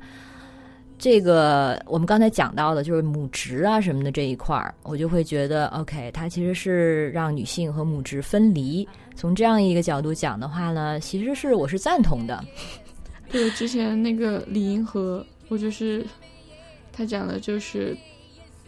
[0.98, 8.84] 这个我们刚才讲到的就是母职啊什么的这一块儿，我就会觉得 OK，它其实是让女性和母职分离。
[9.14, 12.44] 从这样一个角度讲的话呢，其实是我是赞同的。
[13.30, 16.04] 对，之前那个李银河，我就是
[16.92, 17.96] 他讲的就是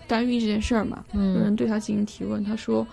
[0.07, 2.87] 代孕这件事儿嘛，有嗯人对他进行提问，他说。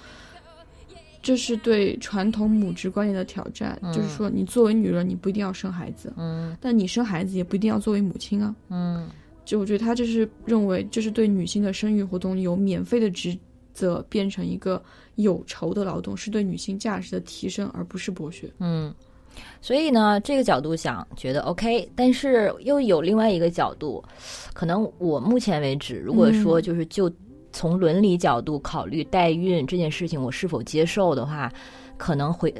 [1.21, 8.55] 这是对传统母职观念的挑战，嗯就是说，你作为女人，你不一定要生孩子，嗯但你生孩子也不一定要作为母亲啊。
[8.69, 9.09] 嗯
[9.45, 13.35] 就我觉得他这是认为这是对女性的生育活动由免费的职
[13.73, 14.81] 责变成一个
[15.15, 18.47] 有酬的劳动，是对女性价值的提升，而不是剥削。
[18.59, 18.93] 嗯，
[19.59, 24.03] 所以呢，这个角度想觉得 OK，但是又有另外一个角度，
[24.53, 27.11] 可能我目前为止，如果说嗯就是就
[27.51, 31.51] 从伦理角度考虑代孕这件事情，我是否接受的话，
[31.97, 32.53] 可能会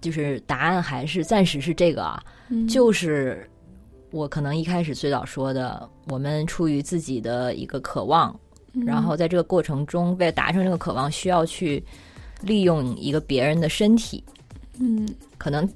[0.00, 2.66] 就是答案还是暂时是这个啊，嗯。
[2.66, 3.48] 就是
[4.10, 8.34] 我可能一开始最早说的，我们出于自己的一个渴望，
[8.86, 11.82] 然后在这个过程中，为了达成这个渴望，需要去
[12.40, 14.24] 利用一个别人的身体，
[14.78, 15.08] 嗯。
[15.38, 15.68] 可能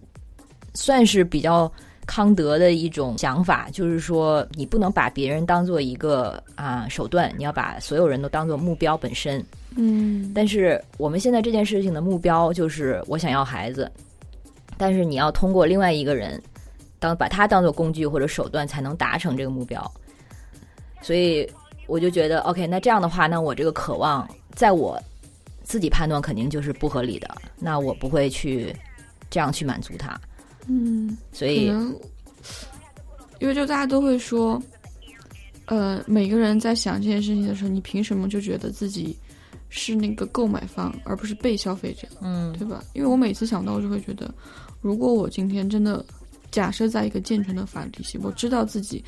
[0.75, 1.71] 算是比较
[2.07, 9.45] 康德的一种想法，就是说你不能把别人当做一个啊手段，你要把所有人都当做目标本身。
[9.77, 13.91] 嗯，但是我们现在这件事情的目标就是我想要孩子，
[14.77, 16.41] 但是你要通过另外一个人
[16.99, 19.91] 当把他当做工具或者手段才能达成这个目标。
[21.03, 21.51] 所以
[21.87, 25.01] 我就觉得，OK，那这样的话，那我这个渴望，在我
[25.65, 27.29] 自己判断肯定就是不合理的，
[27.59, 28.75] 那我不会去
[29.29, 30.19] 这样去满足他。
[30.67, 32.01] 嗯，所以，可能
[33.41, 34.61] 因为就大家都会说，
[35.67, 39.17] 呃，每个人在想这件事情的时候，你凭什么就觉得自己
[39.69, 42.83] 是那个购买方，而不是被消费者，嗯对吧？
[42.95, 44.33] 因为我每次想到，我就会觉得，
[44.81, 46.05] 如果我今天真的
[46.51, 49.05] 假设在一个健全的法律体系，我知道自己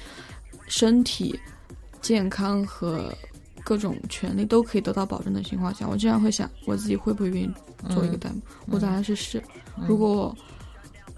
[0.66, 1.38] 身体
[2.02, 3.14] 健康和
[3.64, 7.50] 各种权利都可以得到保证的情况下，我经常会想，我自己会不会愿意
[7.90, 8.40] 做一个代母？
[8.72, 9.42] 我答案是是。
[9.86, 10.36] 如果我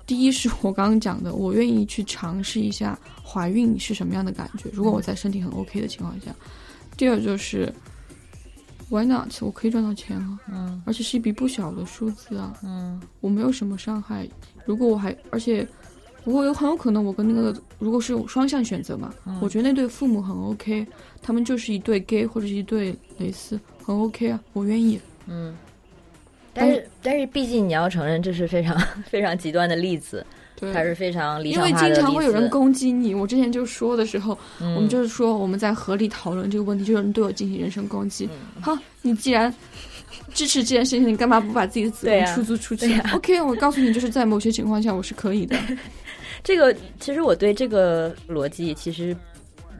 [0.08, 4.70] 第一是我刚刚讲的，我愿意去尝试一下怀孕是什么样的感觉。
[4.72, 6.34] 如果我在身体很 OK 的情况下，
[6.96, 7.70] 第二就是
[8.88, 9.30] ，Why not？
[9.42, 14.26] 我可以赚到钱啊，嗯而且是一笔不小的数字啊，嗯我没有什么伤害。
[14.64, 15.68] 如果我还，而且
[16.24, 20.86] 不过有很有可能我跟那个如果是有双向选择嘛，嗯我觉得那对父母很 OK，
[21.20, 24.98] 他们就是一对 gay 或者是一对蕾丝，很 OK 啊，我愿意。
[25.26, 25.54] 嗯。
[26.58, 28.78] 但是，但是，毕竟你要承认，这是非常
[29.08, 30.24] 非常极端的例子，
[30.56, 32.00] 对，它是非常理因为想化的例子。
[32.00, 33.14] 经常会有人攻击你。
[33.14, 38.28] 我之前就说的时候，嗯我们就是说我们在合理讨论这个问题，就有人对我进行人身攻击。
[38.56, 39.52] 嗯好，你既然
[40.34, 45.56] 支持这件事情，你干嘛不把自己的子对啊宫出租出去、对啊 o k 我告诉你，就是在某些情况下我是可以的。
[46.44, 49.16] 这个其实我对这个逻辑其实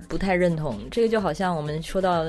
[0.08, 0.78] 不太认同。
[0.90, 2.24] 这个就好像我们说到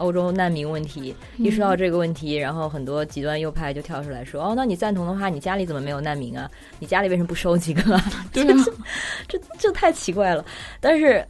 [0.00, 6.50] 欧洲难民问题，一说到这个问题，然后很多极端右派就跳出来说：“哦，那你赞同的话，你家里怎么没有难民啊？
[6.78, 8.64] 你家里为什么不收几个、啊？” 对啊，
[9.28, 10.44] 这这太奇怪了。
[10.80, 11.24] 但是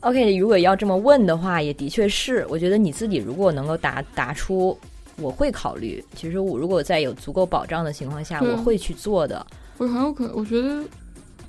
[0.00, 4.78] ，OK，如果要这么问的话，也的确是，我觉得你自己如果能够答答出，
[5.16, 6.02] 我会考虑。
[6.14, 9.44] 其实我如果在有足够保障的情况下，对我会去做的。
[9.78, 10.84] 我很有可能，我觉得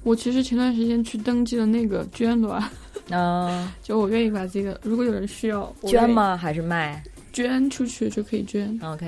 [0.01, 2.63] 我其实前段时间去登记了那个捐卵，
[3.11, 6.35] 嗯、就我愿意把这个，如果有人需要，捐吗？
[6.35, 7.03] 还是卖？
[7.31, 8.79] 捐出去就可以捐。
[8.81, 9.05] OK，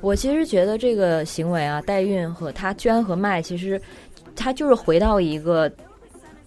[0.00, 3.80] 我其实觉得这个行为啊，代孕和他捐和卖，其实
[4.34, 5.70] 他就是回到一个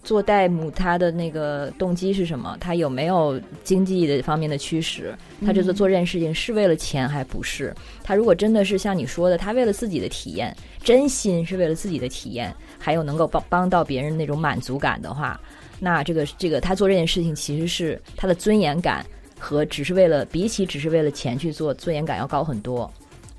[0.02, 2.56] 做代母他的那个动机是什么？
[2.60, 5.14] 他有没有经济的方面的驱使？
[5.44, 7.74] 他这次做这件事情是为了钱还不是？
[8.02, 15.40] 他如果真的是像你说的，他为了自己的体验，真心是为了自己的体验，还有能够帮帮到别人那种满足感的话，
[15.80, 19.04] 那这个这个他做这件事情其实是他的尊严感。
[19.36, 22.90] 和只是为了比起只是为了钱去做，尊严感要高很多。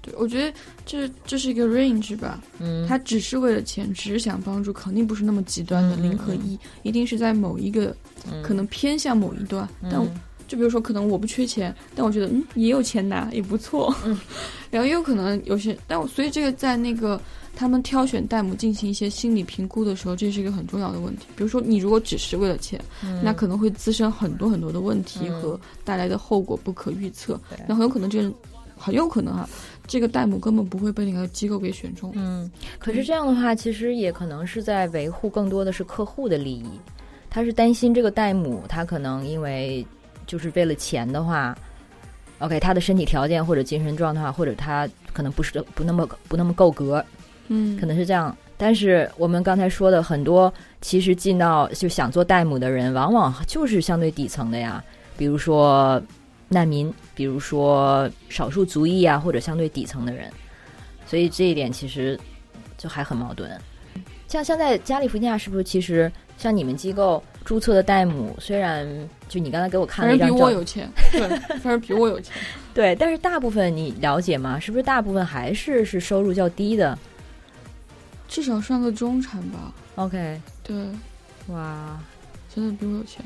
[0.03, 0.55] 对，我觉得
[0.85, 7.95] 这这是一个 range 吧，嗯，他只是为了钱，只是想帮助，肯定不是那么极端的嗯零和一，一定是在某一个
[8.31, 9.67] 嗯可能偏向某一段。
[9.81, 10.13] 但嗯
[10.47, 13.95] 就比如说，可能我不缺钱，但我觉得嗯也有钱拿也不错。
[14.05, 14.15] 嗯
[14.69, 17.19] 然后也有可能有些，但我所以这个在那个
[17.55, 21.25] 他们挑选代母进行一些心理评估的时候，这是一个很重要的问题。
[21.35, 27.57] 比如说，你如果只是为了钱，嗯那可能会滋生很多很多的问题嗯和带来的后果不可预测对。
[27.67, 28.31] 那很有可能这个，
[28.77, 29.47] 很有可能哈、
[29.87, 32.11] 这个代母根本不会被那个机构给选中。
[32.15, 36.65] 嗯，可是这样的话，其实也可能是在维护更多的是客户的利益。
[37.29, 39.85] 他是担心这个代母，他可能因为
[40.25, 41.53] 就是为了钱的话
[42.39, 47.03] ，OK，他的身体条件或者精神状态，或者他可能不是不那么不那么够格，
[47.47, 48.35] 嗯，可能是这样。
[48.57, 54.83] 但是我们刚才说的很多，其实进到就想做代母的人，往往就是相对底层的呀，
[55.17, 56.01] 比如说
[56.47, 60.31] 难民，比如说少数族裔啊，或者相对底层的人。
[61.05, 62.19] 所以这一点其实
[62.77, 63.51] 就还很矛盾。
[64.27, 68.87] 像像在加利福尼亚，是不是其实像你们机构注册的代母，虽然
[69.29, 71.27] 就你刚才给我看了一张比我有钱，对，
[71.59, 72.33] 反正比我有钱。
[72.73, 74.59] 对，但是大部分你了解吗？
[74.59, 76.97] 是不是大部分还是是收入较低的
[78.35, 79.73] 至少算个中产吧。
[79.95, 80.75] ？OK，对，
[81.47, 81.97] 哇，
[82.53, 83.23] 真的比我有钱。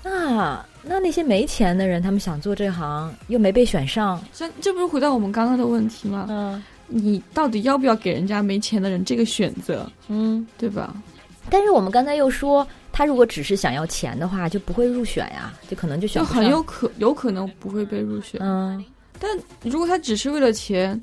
[0.00, 6.26] 那那那些没钱的人，他们想做这行又没被选上，这这不是回到我们刚刚的问题吗？
[6.30, 10.46] 嗯你到底要不要给人家没钱的人这个选择，嗯。
[10.56, 10.94] 对吧？
[11.50, 16.44] 但是我们刚才又说，他如果只是想要钱的话，就不会入选呀，就可能就选就不上。
[16.44, 18.40] 很有可有可能不会被入选。
[18.40, 18.84] 嗯
[19.18, 19.28] 但
[19.64, 21.00] 如果他只是为了钱，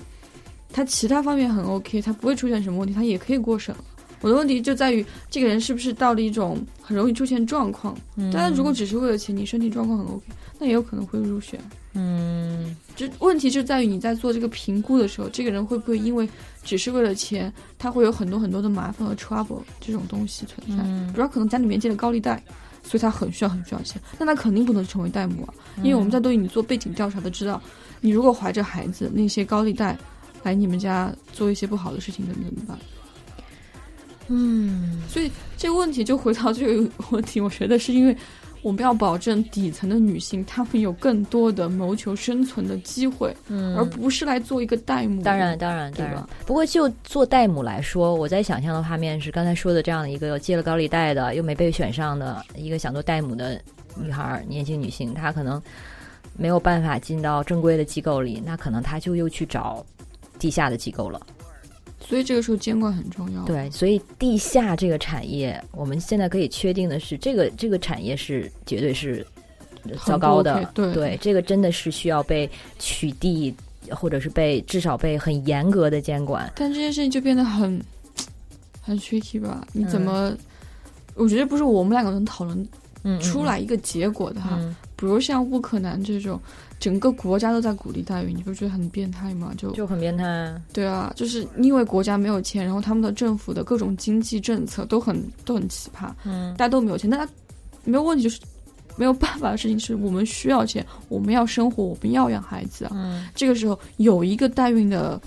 [0.74, 3.74] 他其他方面很 OK，他不会出现什么问题，他也可以过审。
[4.22, 7.94] 我的问题就在于这个人是不是到了一种很容易出现状况。
[8.16, 10.24] 嗯当然，如果只是为了钱，你身体状况很 OK，
[10.58, 11.60] 那也有可能会入选。
[11.94, 16.28] 嗯就问题就在于你在做这个评估的时候，这个人会不会因为
[16.64, 20.84] 只是为了钱，他会有很多很多的麻烦和 trouble 这种东西存在。
[20.86, 22.42] 嗯比如可能家里面借了高利贷，
[22.82, 27.62] 所以他很需要很需要钱，那他肯定不能成为代母啊，因为我们在对你做背景调查的知道，
[28.00, 29.98] 你如果怀着孩子，那些高利贷
[30.44, 32.78] 来你们家做一些不好的事情，怎么怎么办？
[34.28, 38.16] 嗯所以这个问题就回到这个问题，我觉得是因为
[38.62, 45.22] 我们要保证底层的女性，她们有更多的谋求生存的机会，嗯，而不是来做一个代母。
[45.22, 46.30] 当然，当然，对吧当然。
[46.46, 53.62] 不过就做代母来说，我在想象的画面是刚才说的这样的一个借了高利贷的，又没被选上的一个想做代母的
[53.98, 55.62] 女孩儿，年轻女性，她可能
[56.38, 59.86] 没有办法进到正规的机构里，那可能她就又去找
[60.38, 61.20] 地下的机构了。
[62.06, 69.26] 所以这个时候监管很重要。，对，所以地下这个产业，我们现在可以确定的是，这个这个产业是绝对是
[70.06, 73.54] 糟糕的对这个真的是需要被取缔，
[73.90, 76.52] 或者是被至少被很严格的监管。
[76.56, 77.82] 但这件事情就变得很
[78.82, 79.66] 很 tricky 吧？
[79.72, 80.38] 你怎嗯么？
[81.16, 82.68] 我觉得不是我们两个能讨论
[83.22, 84.58] 出来一个结果的哈。
[84.60, 86.40] 嗯，比如像乌克兰这种，
[86.84, 89.54] 整个国家都在鼓励代孕，你不觉得很变态吗？
[89.58, 90.62] 就就很变态啊。
[90.74, 97.32] 对啊，就是因为国家没有钱，然后他们的政府的各种经济政策都很都很奇葩，嗯大家都没有钱，大家
[97.86, 98.42] 没有问题，就是
[98.98, 102.92] 没有办法的事情是我们需要钱，我们要生活，我们要养孩子啊。
[102.96, 105.22] 嗯这个时候有一个代孕的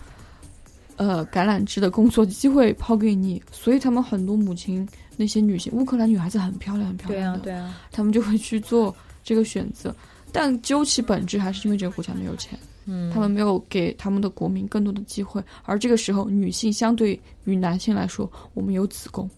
[0.97, 9.95] 呃橄榄枝的工作机会抛给你，所以他们很多母亲那些女性，乌克兰女孩子很漂亮，很漂亮的，啊对啊，他们就会去做这个选择。
[10.33, 12.59] 但究其本质，还是因为这个国家没有钱。
[12.89, 19.29] 嗯，他们没有给他们的国民更多的机会，而这个时候，女性相对于男性来说，我们有子宫，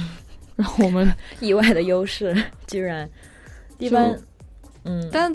[0.56, 1.06] 然后我们，
[1.40, 2.34] 意外的优势，
[2.66, 3.06] 居然
[3.78, 4.18] 一般，
[4.84, 5.30] 嗯，但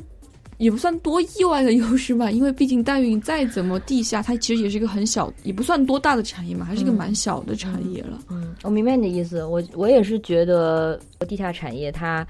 [0.57, 8.19] 也不算多意外的优势吧，因为毕竟代孕再怎么地下，它其实也是一个很小，也不算多大的产业嘛，还是一个嗯蛮小的产业了。
[8.31, 9.43] 嗯，我明白你的意思。
[9.43, 12.25] 我我也是觉得地下产业它，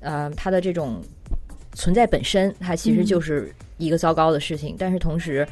[0.00, 1.00] 呃，它的这种
[1.80, 4.76] 存在本身，它其实嗯就是一个糟糕的事情。
[4.78, 5.48] 但是同时，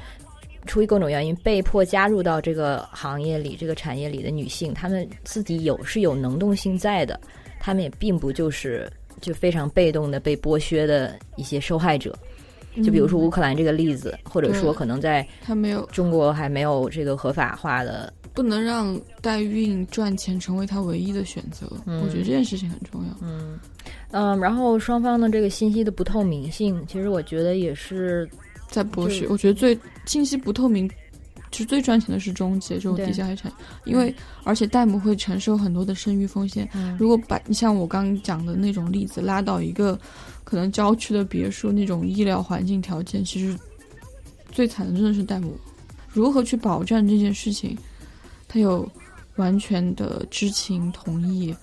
[0.67, 7.19] 出于各种原因被迫加入到这个行业里、这个产业里的女性，她们自己有是有能动性在的，
[7.59, 8.87] 她们也并不就是
[9.23, 12.15] 就非常被动的被剥削的一些受害者。
[12.85, 23.17] 就比如说乌嗯，克兰这个例子，或者说可能在他没有中国还没有这个合法化的不能让代孕赚钱成为他唯一的选择，嗯我觉得这件事情很重要。
[23.21, 23.59] 嗯，
[24.11, 28.29] 嗯，然后双方的这个信息的不透明性，其实我觉得也是，
[28.69, 30.89] 在剥削，我觉得最信息不透明，
[31.51, 33.53] 其实最赚钱的是中介这种对地下黑产，
[33.85, 34.15] 因为
[34.45, 36.69] 而且代母会承受很多的生育风险。
[36.75, 39.99] 嗯如果把你像我刚刚讲的那种例子拉到一个
[40.45, 43.59] 可能郊区的别墅，那种医疗环境条件，其实
[44.51, 45.55] 最惨的真的是代母。
[46.11, 47.77] 如何去保障这件事情，
[48.49, 48.91] 他有
[49.37, 51.55] 完全的知情同意，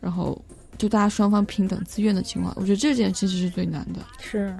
[0.00, 0.40] 然后
[0.78, 4.00] 就大家双方平等自愿的情况，我觉得这件其实是最难的。
[4.20, 4.56] 是，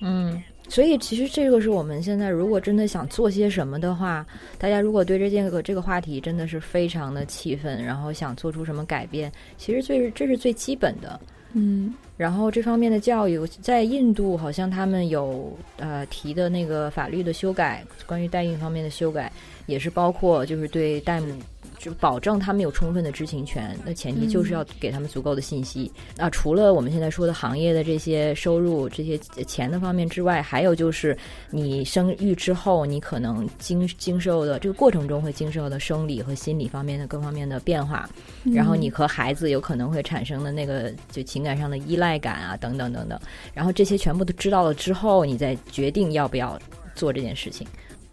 [0.00, 4.26] 嗯，所以其实这个是我们现在如果真的想做些什么的话，
[4.58, 11.20] 大家如果对这件个这个话题真的是非常的气愤，然后想做出什么改变，其实最这是最基本的。
[11.54, 19.32] 嗯然后这方面的教育，在印度好像他们有呃提的那个法律的修改，关于代孕方面的修改，
[19.66, 21.32] 也是包括就是对代母
[21.78, 25.90] 就保证他们有充分的知情权，那前提就是要给他们足够的信息。
[26.16, 31.16] 啊，除了我们现在说的行业的这些收入、这些钱的方面之外，还有就是
[31.50, 38.08] 你生育之后，你可能经经受的这个过程中会经受的生理和心理方面的各方面的变化，
[38.52, 43.18] 然后你和孩子有可能会产生的那个就情感上的依赖感啊，等等等等，
[43.54, 46.58] 然后这些全部都知道了之后，你再决定要不要
[46.94, 47.64] 做这件事情。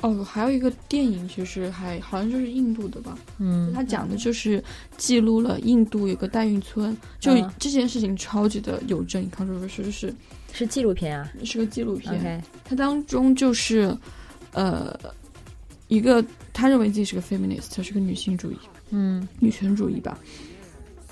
[0.01, 3.72] 哦，还有一个电影，其实还好像就是印度的吧，嗯。
[3.73, 4.63] 他讲的就是
[4.97, 7.51] 记录了印度有个代孕村，就嗯。
[7.57, 10.13] 这件事情超级的有争议，controversial，就是
[10.53, 11.31] 是纪录片啊。
[11.43, 12.13] 是个纪录片。
[12.13, 13.97] OK，它当中就是
[14.51, 14.95] 呃
[15.88, 16.23] 一个
[16.53, 18.57] 他认为自己是个 feminist，她是个女性主义、
[18.91, 19.27] 嗯。
[19.39, 20.19] 女权主义吧。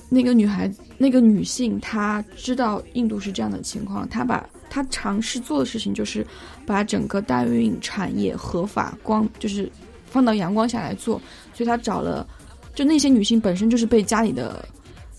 [0.09, 6.25] 那个女孩子，那个女性，她知道印度是这样的情况，她把她尝试做的事情就是
[6.65, 9.71] 把整个代孕产业合法光，就是
[10.07, 11.21] 放到阳光下来做。
[11.53, 12.27] 所以他找了，
[12.73, 14.67] 就那些女性本身就是被家里的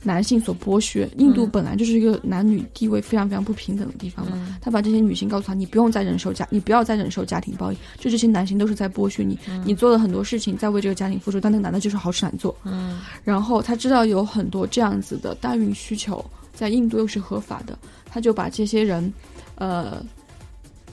[0.02, 1.09] 男性所剥削。
[1.18, 4.32] 印度嗯本来就是一个男女地位非常非常不平等的地方嘛。
[4.35, 12.52] 嗯他把这些女性告诉他，你不用再忍受家，你不要再忍受家庭暴力，就这些男性都是在剥削你，你做了很多事情在为这个家庭付出，但那个男的就是好吃懒做。
[12.64, 17.78] 嗯然后他知道有很多这样子的代孕需求，在印度又是合法的，
[18.10, 19.12] 他就把这些人，
[19.56, 20.05] 呃，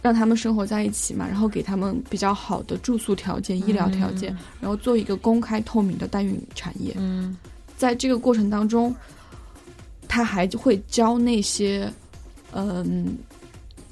[0.01, 6.93] 让他们生活在一起嘛，然后给他们比较好的住宿条件、医疗条件，然后做一个公开透明的代孕产业。
[6.97, 7.37] 嗯
[7.77, 8.95] 在这个过程当中，
[10.07, 11.91] 他还会教那些
[12.53, 13.17] 嗯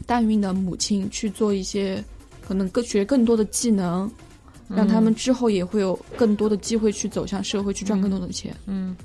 [0.06, 2.04] 代孕的母亲去做一些
[2.48, 4.12] 可能更学更多的技能，
[4.68, 8.56] 让他们之后也会有更多的机会去走向社会，去赚更多的钱。
[8.68, 8.96] 嗯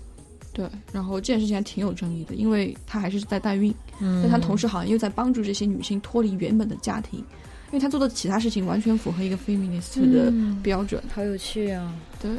[0.55, 11.03] 对，然后这件事情还挺有争议的，因为他还是在代孕，嗯，但他同时好像又在帮助这些女性脱离原本的家庭，因为他做的其他事情完全符合一个 feminist 的嗯标准。
[11.13, 11.93] 好有趣啊！
[12.23, 12.31] 对，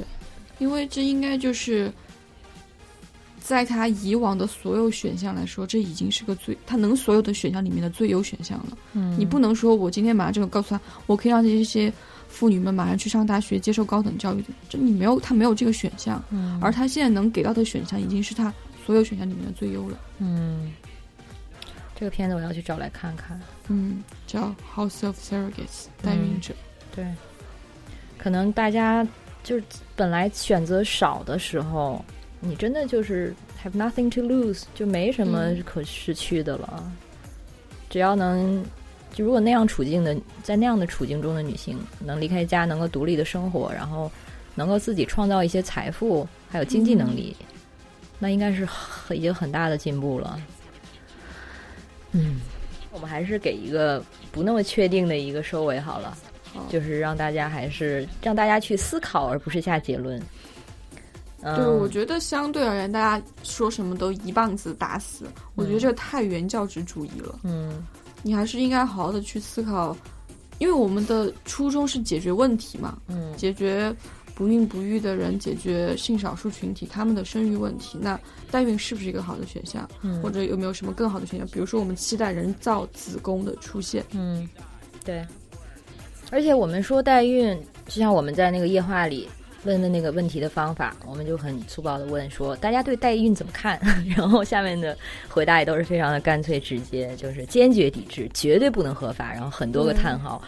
[0.60, 1.92] 因为这应该就是
[3.38, 8.78] 在他以往的所有选项来说，这已经是个最他能所有的选项里面的最优选项了。
[8.94, 11.92] 嗯你不能说我今天把这个告诉他，我可以让这些
[12.36, 18.54] 妇女们马上去上大学接受高等教育的，这你没有他没有这个选项，嗯而他现在能给到的选项已经是他
[18.86, 19.98] 所有选项里面的最优了。
[20.20, 20.74] 嗯，
[21.96, 23.40] 这个片子我要去找来看看。
[23.70, 26.54] 嗯，叫 House of Surrogates 代孕者。
[26.94, 27.06] 对，
[28.18, 29.08] 可能大家
[29.42, 29.64] 就是
[29.96, 32.04] 本来选择少的时候，
[32.42, 33.34] 你真的就是
[33.64, 36.92] have nothing to lose，就没什么嗯可失去的了。
[37.90, 38.62] 只要能，
[39.16, 40.14] 就如果那样处境的，
[40.44, 44.12] 在那样的处境中的女性能离开家，能够独立的生活，然后
[44.56, 47.34] 能够自己创造一些财富，还有经济能力，
[48.20, 50.38] 那应该是很已经很大的进步了。
[52.12, 52.42] 嗯，
[52.92, 56.18] 我们还是给一个不那么确定的一个收尾好了。
[56.54, 60.22] 好就是让大家还是让大家去思考，而不是下结论。
[61.42, 65.26] 嗯、对，我觉得相对而言，大家说什么都一棒子打死，
[65.56, 67.40] 我觉得这太原教旨主义了。
[67.44, 67.86] 嗯
[68.26, 69.96] 你还是应该好好的去思考，
[70.58, 73.96] 因为我们的初衷是解决问题嘛，嗯解决
[74.34, 78.00] 不孕不育的人，解决性少数群体他们的生育问题。
[78.02, 78.20] 那
[78.50, 79.88] 代孕是不是一个好的选项？
[80.02, 81.48] 嗯，或者有没有什么更好的选项？
[81.50, 84.04] 比如说，我们期待人造子宫的出现。
[84.12, 84.50] 嗯，
[85.04, 85.24] 对。
[86.32, 89.30] 而且我们说代孕，就像我们在那个夜话里
[89.66, 93.80] 问的那个问题的方法，我们就很粗暴的问说，大家对代孕怎么看？
[94.16, 94.98] 然后下面的
[95.28, 100.42] 回答也都是非常的干脆直接，就是坚决抵制，绝对不能合法，然后很多个叹号。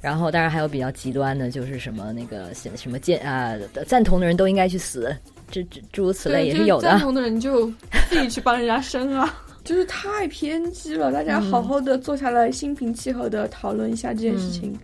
[0.00, 3.56] 然后，当然还有比较极端的，就是什么那个什什么建啊、
[3.86, 5.16] 赞同的人都应该去死，
[5.48, 6.98] 这这诸如此类也是有的赞。
[6.98, 7.66] 同的人就
[8.10, 11.12] 自己去帮人家生啊， 就是太偏激了。
[11.12, 14.76] 大家好好的坐下来，心平气和的讨论一下这件事情，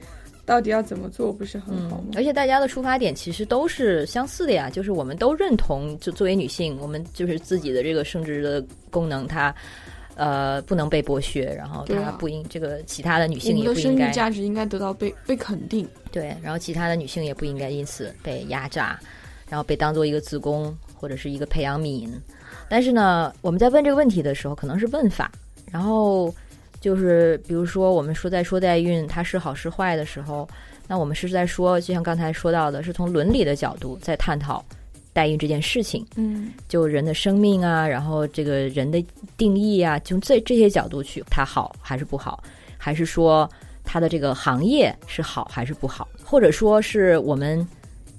[0.49, 2.05] 到底要怎么做，不是很好吗？
[2.16, 9.55] 而且大家的出发点其实都是相似的呀，就是我们都认同，就作为女性，我们就是自己的这个生殖的功能，它
[10.15, 15.87] 呃不能被剥削，然后它不应、这个其他的女性也不应该价值应该得到被被肯定。
[16.11, 18.99] 对，然后其他的女性也不应该因此被压榨，
[19.51, 22.09] 然后被当做一个子宫或者是一个培养皿。
[22.70, 25.31] 但是呢，我们在问这个问题的时候，可能是问法，
[25.70, 26.35] 然后
[26.80, 30.48] 就是比如说我们说在说代孕它是好是坏的时候，
[30.86, 34.64] 那我们是在说，就像刚才说到的，是从伦理的角度在探讨
[35.12, 39.05] 代孕这件事情，嗯，就人的生命啊，然后这个人的
[39.36, 42.42] 定义啊，从这这些角度去，它好还是不好，
[42.76, 43.50] 还是说
[43.84, 47.66] 它的这个行业是好还是不好，或者说是我们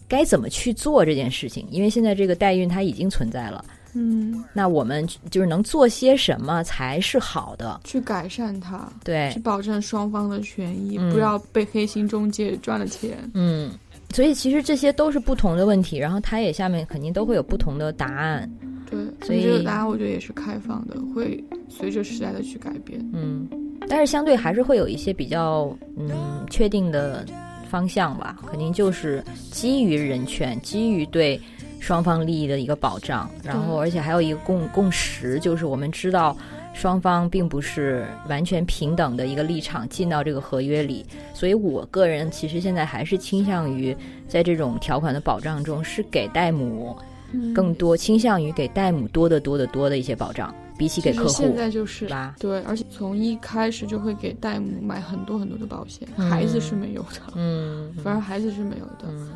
[0.08, 1.66] 该怎么去做这件事情？
[1.72, 3.64] 因为现在这个代孕它已经存在了，
[3.94, 7.80] 嗯，那我们就是能做些什么才是好的？
[7.84, 13.18] 去改善它，对去，保证双方的权益，嗯不要被黑心中介赚了钱。
[13.34, 13.72] 嗯，
[14.14, 18.50] 所以其实这些都是不同的问题，然后它也下面肯定都会有不同的答案。
[18.90, 23.00] 对，所以这个答案我觉得也是开放的，会随着时代的去改变。
[23.14, 23.48] 嗯，
[23.88, 27.24] 但是相对还是会有一些比较嗯确定的
[27.70, 31.40] 方向吧，肯定就是基于人权，基于对
[31.80, 36.36] 双方利益的一个保障，然后而且还有一个共共识，就是我们知道。
[36.72, 43.94] 双方并不是完全平等的一个立场进到这个合约里，所以我个人其实现在还是倾向于
[44.30, 46.96] 在这种条款的保障中，是给代母
[47.34, 47.54] 嗯。
[47.54, 52.36] 更多倾向于给代母多得多得多的一些保障，比起给客户现在就是吧。
[52.40, 56.30] 对，而且从一开始就会给代母买很多很多的保险，嗯。
[56.30, 59.06] 孩子是没有的，嗯，反而孩子是没有的。
[59.10, 59.28] 嗯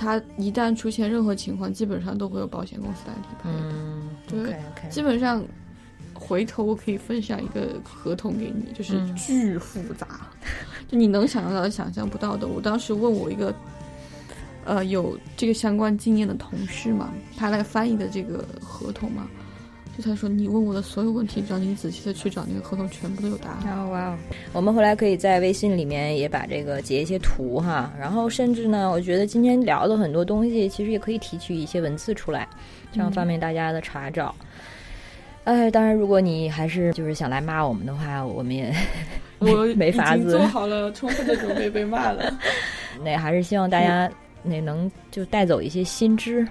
[0.00, 3.74] 他一旦出现任何情况，基本上都会有保险公司来理赔的。
[3.74, 5.44] 嗯，对 OK OK，基本上，
[6.14, 10.06] 回头我可以分享一个合同给你，就是嗯巨复杂，
[10.88, 12.46] 就你能想象到的、想象不到的。
[12.46, 13.54] 我当时问我一个，
[14.64, 19.28] 呃，有这个相关经验的同事嘛，他来翻译的这个合同嘛，
[20.00, 23.78] 就他说你问我的所有问题，只要你仔细的去找那个合同，全部都有答案。
[23.78, 24.18] 哦哇哦！
[24.54, 32.48] 我们回来可以在微信里面也把这个截一些图哈，然后甚至呢，我觉得今天聊的很多东西，其实也可以提取一些文字出来，
[32.92, 34.34] 这样方便大家的查找。
[35.44, 38.74] 哎，当然，如果你还是就是想来骂我们的话，我们也
[39.38, 42.32] 我没法子做好了充分的准备被骂了。
[43.04, 44.10] 那还是希望大家
[44.42, 46.46] 那能就带走一些新知，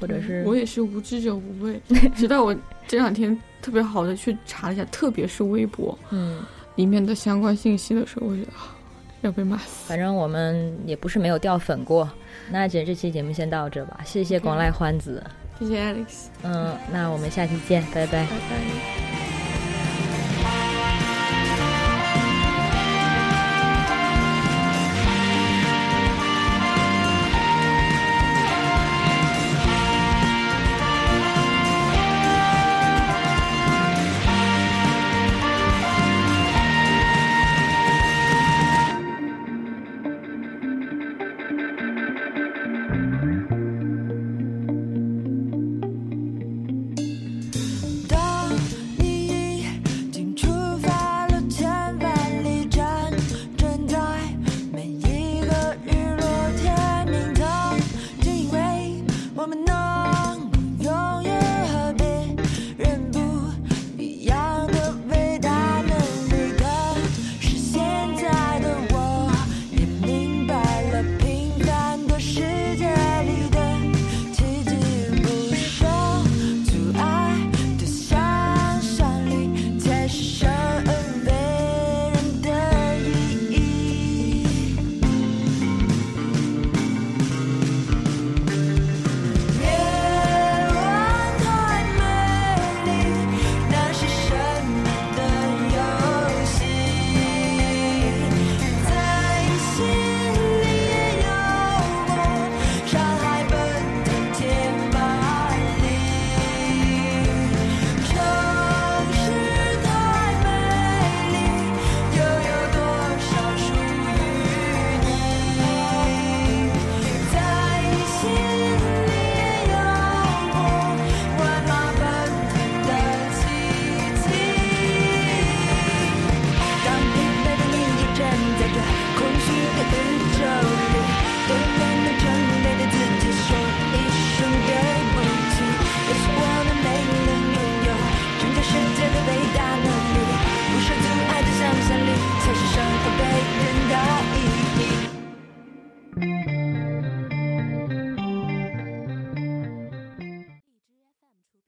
[0.00, 1.80] 或者是我也是无知者无畏，
[2.14, 2.54] 直到我
[2.88, 6.42] 这两天特别好的去查了一下，特别是微博嗯，
[6.74, 8.74] 里面的相关信息的时候，我觉得啊
[9.20, 9.86] 要被骂死。
[9.88, 12.08] 反正我们也不是没有掉粉过。
[12.50, 15.22] 那姐这期节目先到这吧，谢谢广濑欢子。
[15.60, 18.26] 谢谢 Alex，嗯，那我们下期见，拜拜拜。
[18.26, 19.27] 拜。